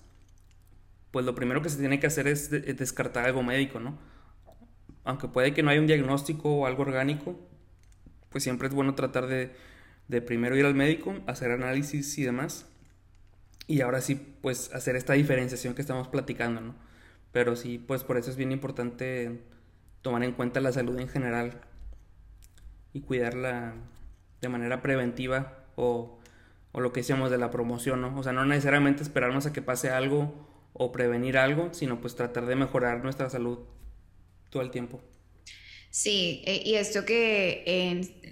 pues 1.14 1.28
lo 1.28 1.36
primero 1.36 1.62
que 1.62 1.70
se 1.70 1.78
tiene 1.78 2.00
que 2.00 2.08
hacer 2.08 2.28
es, 2.28 2.50
descartar 2.50 3.26
algo 3.26 3.44
médico, 3.44 3.80
¿no? 3.80 4.00
Aunque 5.04 5.28
puede 5.28 5.54
que 5.54 5.62
no 5.62 5.70
haya 5.70 5.80
un 5.80 5.86
diagnóstico 5.86 6.50
o 6.50 6.66
algo 6.66 6.82
orgánico, 6.82 7.40
pues 8.30 8.44
siempre 8.44 8.68
es 8.68 8.74
bueno 8.74 8.96
tratar 8.96 9.28
de, 9.28 9.56
de 10.08 10.22
primero 10.22 10.58
ir 10.58 10.66
al 10.66 10.76
médico, 10.76 11.16
hacer 11.28 11.52
análisis 11.52 12.18
y 12.18 12.24
demás, 12.24 12.68
y 13.68 13.82
ahora 13.82 14.02
sí, 14.02 14.16
pues 14.42 14.74
hacer 14.74 14.96
esta 14.96 15.14
diferenciación 15.14 15.74
que 15.74 15.82
estamos 15.82 16.08
platicando, 16.08 16.62
¿no? 16.62 16.76
Pero 17.32 17.56
sí, 17.56 17.80
pues 17.80 18.04
por 18.04 18.18
eso 18.18 18.30
es 18.30 18.38
bien 18.38 18.52
importante 18.52 19.42
tomar 20.02 20.24
en 20.24 20.34
cuenta 20.34 20.60
la 20.60 20.72
salud 20.72 21.00
en 21.00 21.08
general 21.08 21.62
y 22.94 23.02
cuidarla 23.02 23.76
de 24.42 24.50
manera 24.50 24.82
preventiva 24.82 25.66
o 25.76 26.20
o 26.74 26.82
lo 26.82 26.92
que 26.92 27.02
decíamos 27.02 27.32
de 27.32 27.38
la 27.38 27.52
promoción, 27.52 28.02
¿no? 28.02 28.18
O 28.18 28.24
sea, 28.24 28.34
no 28.34 28.46
necesariamente 28.46 29.04
esperarnos 29.04 29.46
a 29.46 29.54
que 29.54 29.62
pase 29.62 29.90
algo 29.92 30.34
o 30.74 30.92
prevenir 30.92 31.38
algo, 31.38 31.70
sino 31.74 32.02
pues 32.02 32.16
tratar 32.16 32.48
de 32.48 32.56
mejorar 32.56 33.04
nuestra 33.04 33.30
salud 33.30 33.60
todo 34.50 34.64
el 34.64 34.72
tiempo. 34.72 35.00
Sí, 35.94 36.42
eh, 36.48 36.64
y 36.66 36.74
esto 36.74 37.06
que 37.06 37.62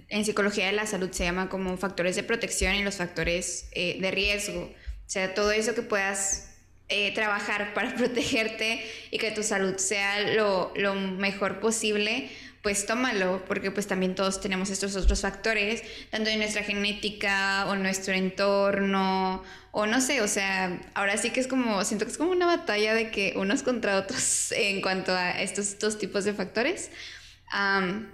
en, 0.08 0.24
psicología 0.24 0.66
de 0.66 0.72
la 0.72 0.84
salud 0.84 1.10
se 1.12 1.22
llama 1.22 1.48
como 1.48 1.76
factores 1.76 2.16
de 2.16 2.24
protección 2.24 2.74
y 2.74 2.82
los 2.82 2.96
factores 2.96 3.68
eh, 3.70 3.98
de 4.00 4.10
riesgo. 4.10 4.62
O 4.62 5.08
sea, 5.10 5.32
todo 5.32 5.52
eso 5.52 5.72
que 5.72 5.82
puedas 5.82 6.56
eh, 6.88 7.14
trabajar 7.14 7.72
para 7.74 7.94
protegerte 7.94 8.84
y 9.12 9.18
que 9.18 9.30
tu 9.30 9.44
salud 9.44 9.76
sea 9.76 10.20
lo, 10.34 10.72
lo 10.74 10.96
mejor 10.96 11.60
posible, 11.60 12.30
pues 12.64 12.84
tómalo, 12.84 13.44
porque 13.46 13.70
pues 13.70 13.86
también 13.86 14.16
todos 14.16 14.40
tenemos 14.40 14.68
estos 14.68 14.96
otros 14.96 15.20
factores, 15.20 15.84
tanto 16.10 16.30
en 16.30 16.40
nuestra 16.40 16.64
genética 16.64 17.66
o 17.68 17.76
nuestro 17.76 18.12
entorno, 18.12 19.44
o 19.70 19.86
no 19.86 20.00
sé, 20.00 20.20
o 20.20 20.26
sea, 20.26 20.80
ahora 20.94 21.16
sí 21.16 21.30
que 21.30 21.38
es 21.38 21.46
como, 21.46 21.84
siento 21.84 22.06
que 22.06 22.10
es 22.10 22.18
como 22.18 22.32
una 22.32 22.46
batalla 22.46 22.92
de 22.92 23.12
que 23.12 23.34
unos 23.36 23.62
contra 23.62 23.98
otros 23.98 24.50
en 24.56 24.80
cuanto 24.80 25.12
a 25.12 25.40
estos 25.40 25.78
dos 25.78 25.96
tipos 25.96 26.24
de 26.24 26.34
factores, 26.34 26.90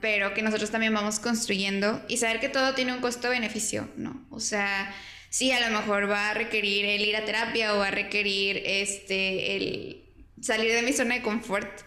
pero 0.00 0.34
que 0.34 0.42
nosotros 0.42 0.70
también 0.70 0.92
vamos 0.92 1.20
construyendo 1.20 2.04
y 2.08 2.16
saber 2.16 2.40
que 2.40 2.48
todo 2.48 2.74
tiene 2.74 2.92
un 2.92 3.00
costo-beneficio, 3.00 3.88
¿no? 3.96 4.26
O 4.30 4.40
sea, 4.40 4.92
sí, 5.30 5.52
a 5.52 5.60
lo 5.68 5.78
mejor 5.78 6.10
va 6.10 6.30
a 6.30 6.34
requerir 6.34 6.84
el 6.86 7.02
ir 7.02 7.16
a 7.16 7.24
terapia 7.24 7.74
o 7.74 7.78
va 7.78 7.88
a 7.88 7.90
requerir 7.90 8.62
este, 8.64 9.56
el 9.56 10.04
salir 10.40 10.72
de 10.72 10.82
mi 10.82 10.92
zona 10.92 11.16
de 11.16 11.22
confort, 11.22 11.82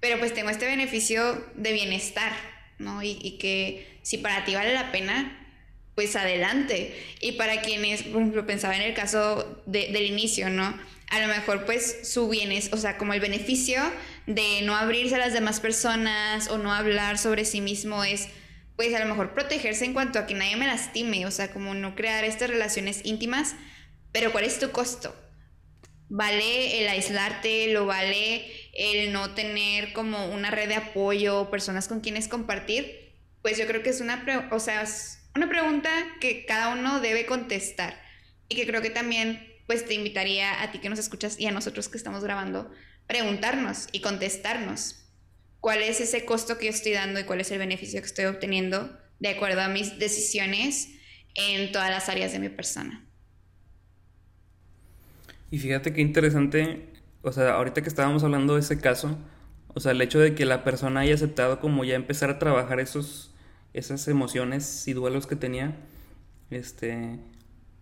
pero 0.00 0.18
pues 0.18 0.34
tengo 0.34 0.50
este 0.50 0.66
beneficio 0.66 1.44
de 1.54 1.72
bienestar, 1.72 2.32
¿no? 2.78 3.02
Y, 3.02 3.38
que 3.38 3.98
si 4.02 4.18
para 4.18 4.44
ti 4.44 4.54
vale 4.54 4.74
la 4.74 4.92
pena, 4.92 5.49
pues 5.94 6.16
adelante. 6.16 6.94
Y 7.20 7.32
para 7.32 7.62
quienes, 7.62 8.02
por 8.02 8.20
ejemplo, 8.20 8.46
pensaba 8.46 8.76
en 8.76 8.82
el 8.82 8.94
caso 8.94 9.62
del 9.66 10.06
inicio, 10.06 10.50
¿no? 10.50 10.78
A 11.10 11.20
lo 11.20 11.28
mejor 11.28 11.64
pues 11.64 12.08
su 12.08 12.28
bienes, 12.28 12.72
o 12.72 12.76
sea, 12.76 12.96
como 12.96 13.12
el 13.12 13.20
beneficio 13.20 13.80
de 14.26 14.62
no 14.62 14.76
abrirse 14.76 15.16
a 15.16 15.18
las 15.18 15.32
demás 15.32 15.60
personas 15.60 16.48
o 16.48 16.58
no 16.58 16.72
hablar 16.72 17.18
sobre 17.18 17.44
sí 17.44 17.60
mismo 17.60 18.04
es 18.04 18.28
pues 18.76 18.94
a 18.94 19.00
lo 19.00 19.06
mejor 19.06 19.34
protegerse 19.34 19.84
en 19.84 19.92
cuanto 19.92 20.18
a 20.18 20.26
que 20.26 20.34
nadie 20.34 20.56
me 20.56 20.66
lastime, 20.66 21.26
o 21.26 21.30
sea, 21.30 21.52
como 21.52 21.74
no 21.74 21.94
crear 21.94 22.24
estas 22.24 22.48
relaciones 22.48 23.02
íntimas, 23.04 23.54
pero 24.10 24.32
¿cuál 24.32 24.44
es 24.44 24.58
tu 24.58 24.70
costo? 24.70 25.14
¿Vale 26.08 26.80
el 26.80 26.88
aislarte? 26.88 27.72
¿Lo 27.72 27.84
vale 27.84 28.46
el 28.72 29.12
no 29.12 29.34
tener 29.34 29.92
como 29.92 30.26
una 30.28 30.50
red 30.50 30.68
de 30.68 30.76
apoyo, 30.76 31.50
personas 31.50 31.88
con 31.88 32.00
quienes 32.00 32.28
compartir, 32.28 33.18
pues 33.42 33.58
yo 33.58 33.66
creo 33.66 33.82
que 33.82 33.90
es 33.90 34.00
una, 34.00 34.48
o 34.52 34.60
sea, 34.60 34.84
una 35.34 35.48
pregunta 35.48 35.90
que 36.20 36.44
cada 36.46 36.72
uno 36.74 37.00
debe 37.00 37.26
contestar 37.26 38.00
y 38.48 38.56
que 38.56 38.66
creo 38.66 38.82
que 38.82 38.90
también 38.90 39.46
pues 39.66 39.86
te 39.86 39.94
invitaría 39.94 40.62
a 40.62 40.72
ti 40.72 40.78
que 40.78 40.88
nos 40.88 40.98
escuchas 40.98 41.38
y 41.38 41.46
a 41.46 41.52
nosotros 41.52 41.88
que 41.88 41.96
estamos 41.96 42.24
grabando, 42.24 42.70
preguntarnos 43.06 43.88
y 43.92 44.00
contestarnos 44.00 45.06
cuál 45.60 45.82
es 45.82 46.00
ese 46.00 46.24
costo 46.24 46.58
que 46.58 46.66
yo 46.66 46.70
estoy 46.70 46.92
dando 46.92 47.20
y 47.20 47.24
cuál 47.24 47.40
es 47.40 47.50
el 47.50 47.58
beneficio 47.58 48.00
que 48.00 48.06
estoy 48.06 48.24
obteniendo 48.24 48.98
de 49.20 49.28
acuerdo 49.28 49.60
a 49.60 49.68
mis 49.68 49.98
decisiones 49.98 50.88
en 51.34 51.70
todas 51.70 51.90
las 51.90 52.08
áreas 52.08 52.32
de 52.32 52.40
mi 52.40 52.48
persona. 52.48 53.06
Y 55.52 55.58
fíjate 55.58 55.92
qué 55.92 56.00
interesante 56.00 56.90
o 57.22 57.32
sea, 57.32 57.54
ahorita 57.54 57.82
que 57.82 57.88
estábamos 57.88 58.24
hablando 58.24 58.54
de 58.54 58.60
ese 58.60 58.78
caso, 58.80 59.18
o 59.68 59.80
sea, 59.80 59.92
el 59.92 60.00
hecho 60.00 60.18
de 60.18 60.34
que 60.34 60.46
la 60.46 60.64
persona 60.64 61.00
haya 61.00 61.14
aceptado 61.14 61.60
como 61.60 61.84
ya 61.84 61.94
empezar 61.94 62.30
a 62.30 62.38
trabajar 62.38 62.80
esos, 62.80 63.34
esas 63.72 64.06
emociones 64.08 64.86
y 64.88 64.92
duelos 64.92 65.26
que 65.26 65.36
tenía, 65.36 65.76
este, 66.50 67.20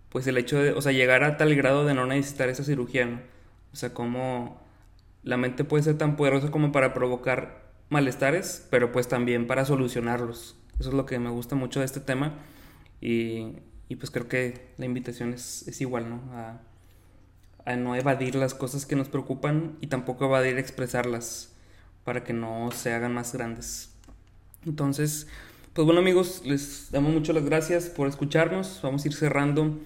pues 0.08 0.26
el 0.26 0.38
hecho 0.38 0.58
de, 0.60 0.72
o 0.72 0.82
sea, 0.82 0.92
llegar 0.92 1.24
a 1.24 1.36
tal 1.36 1.54
grado 1.54 1.84
de 1.84 1.94
no 1.94 2.06
necesitar 2.06 2.48
esa 2.48 2.64
cirugía, 2.64 3.06
¿no? 3.06 3.20
O 3.72 3.76
sea, 3.76 3.94
como 3.94 4.60
la 5.22 5.36
mente 5.36 5.64
puede 5.64 5.82
ser 5.84 5.98
tan 5.98 6.16
poderosa 6.16 6.50
como 6.50 6.72
para 6.72 6.94
provocar 6.94 7.68
malestares, 7.90 8.66
pero 8.70 8.92
pues 8.92 9.08
también 9.08 9.46
para 9.46 9.64
solucionarlos. 9.64 10.56
Eso 10.78 10.90
es 10.90 10.94
lo 10.94 11.06
que 11.06 11.18
me 11.18 11.30
gusta 11.30 11.54
mucho 11.54 11.80
de 11.80 11.86
este 11.86 12.00
tema 12.00 12.34
y, 13.00 13.56
y 13.88 13.96
pues 13.96 14.10
creo 14.10 14.28
que 14.28 14.68
la 14.76 14.84
invitación 14.84 15.32
es, 15.34 15.66
es 15.66 15.80
igual, 15.80 16.08
¿no? 16.08 16.22
A, 16.32 16.60
a, 17.64 17.76
no 17.76 17.96
evadir 17.96 18.34
las 18.36 18.54
cosas 18.54 18.86
que 18.86 18.96
nos 18.96 19.08
preocupan 19.08 19.76
y 19.80 19.88
tampoco 19.88 20.26
evadir 20.26 20.58
expresarlas 20.58 21.54
para 22.04 22.24
que 22.24 22.32
no 22.32 22.70
se 22.72 22.92
hagan 22.92 23.12
más 23.12 23.32
grandes. 23.32 23.94
Entonces, 24.64 25.26
pues 25.78 25.86
bueno 25.86 26.00
amigos, 26.00 26.42
les 26.44 26.90
damos 26.90 27.12
mucho 27.12 27.32
las 27.32 27.44
gracias 27.44 27.84
por 27.84 28.08
escucharnos. 28.08 28.80
Vamos 28.82 29.04
a 29.04 29.06
ir 29.06 29.14
cerrando 29.14 29.78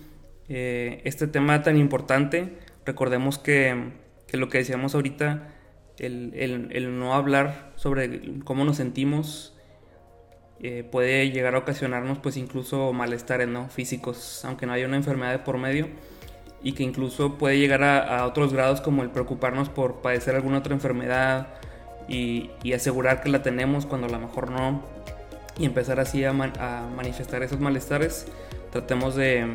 eh, 0.48 1.02
este 1.04 1.26
tema 1.26 1.62
tan 1.62 1.76
importante. 1.76 2.56
Recordemos 2.86 3.36
que, 3.36 3.92
que 4.26 4.38
lo 4.38 4.48
que 4.48 4.56
decíamos 4.56 4.94
ahorita, 4.94 5.52
el, 5.98 6.32
el, 6.34 6.68
el, 6.72 6.98
no 6.98 7.12
hablar 7.12 7.74
sobre 7.76 8.40
cómo 8.42 8.64
nos 8.64 8.78
sentimos 8.78 9.54
eh, 10.62 10.82
puede 10.90 11.30
llegar 11.30 11.56
a 11.56 11.58
ocasionarnos 11.58 12.20
pues 12.20 12.38
incluso 12.38 12.94
malestares 12.94 13.48
¿no? 13.48 13.68
físicos, 13.68 14.46
aunque 14.46 14.64
no 14.64 14.72
haya 14.72 14.86
una 14.86 14.96
enfermedad 14.96 15.32
de 15.32 15.40
por 15.40 15.58
medio 15.58 15.88
y 16.62 16.72
que 16.72 16.84
incluso 16.84 17.36
puede 17.36 17.58
llegar 17.58 17.82
a, 17.82 18.20
a 18.20 18.26
otros 18.26 18.54
grados 18.54 18.80
como 18.80 19.02
el 19.02 19.10
preocuparnos 19.10 19.68
por 19.68 20.00
padecer 20.00 20.36
alguna 20.36 20.60
otra 20.60 20.72
enfermedad 20.72 21.48
y, 22.08 22.50
y, 22.62 22.72
asegurar 22.72 23.20
que 23.20 23.28
la 23.28 23.42
tenemos 23.42 23.84
cuando 23.84 24.06
a 24.06 24.10
lo 24.10 24.18
mejor 24.18 24.50
no 24.50 25.01
y 25.58 25.64
empezar 25.64 26.00
así 26.00 26.24
a, 26.24 26.32
man, 26.32 26.52
a 26.58 26.86
manifestar 26.94 27.42
esos 27.42 27.60
malestares. 27.60 28.26
Tratemos 28.70 29.14
de, 29.14 29.46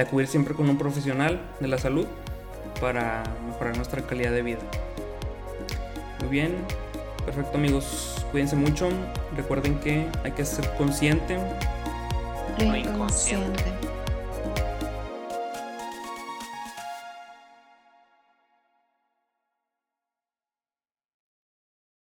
acudir 0.00 0.26
siempre 0.26 0.54
con 0.54 0.68
un 0.68 0.78
profesional 0.78 1.40
de 1.60 1.68
la 1.68 1.78
salud 1.78 2.06
para 2.80 3.22
mejorar 3.46 3.76
nuestra 3.76 4.02
calidad 4.02 4.32
de 4.32 4.42
vida. 4.42 4.60
Muy 6.20 6.28
bien, 6.28 6.54
perfecto 7.24 7.58
amigos, 7.58 8.24
cuídense 8.30 8.56
mucho, 8.56 8.88
recuerden 9.36 9.78
que 9.80 10.06
hay 10.24 10.32
que 10.32 10.44
ser 10.44 10.68
consciente. 10.76 11.38
Lo 12.58 12.76
inconsciente. 12.76 13.83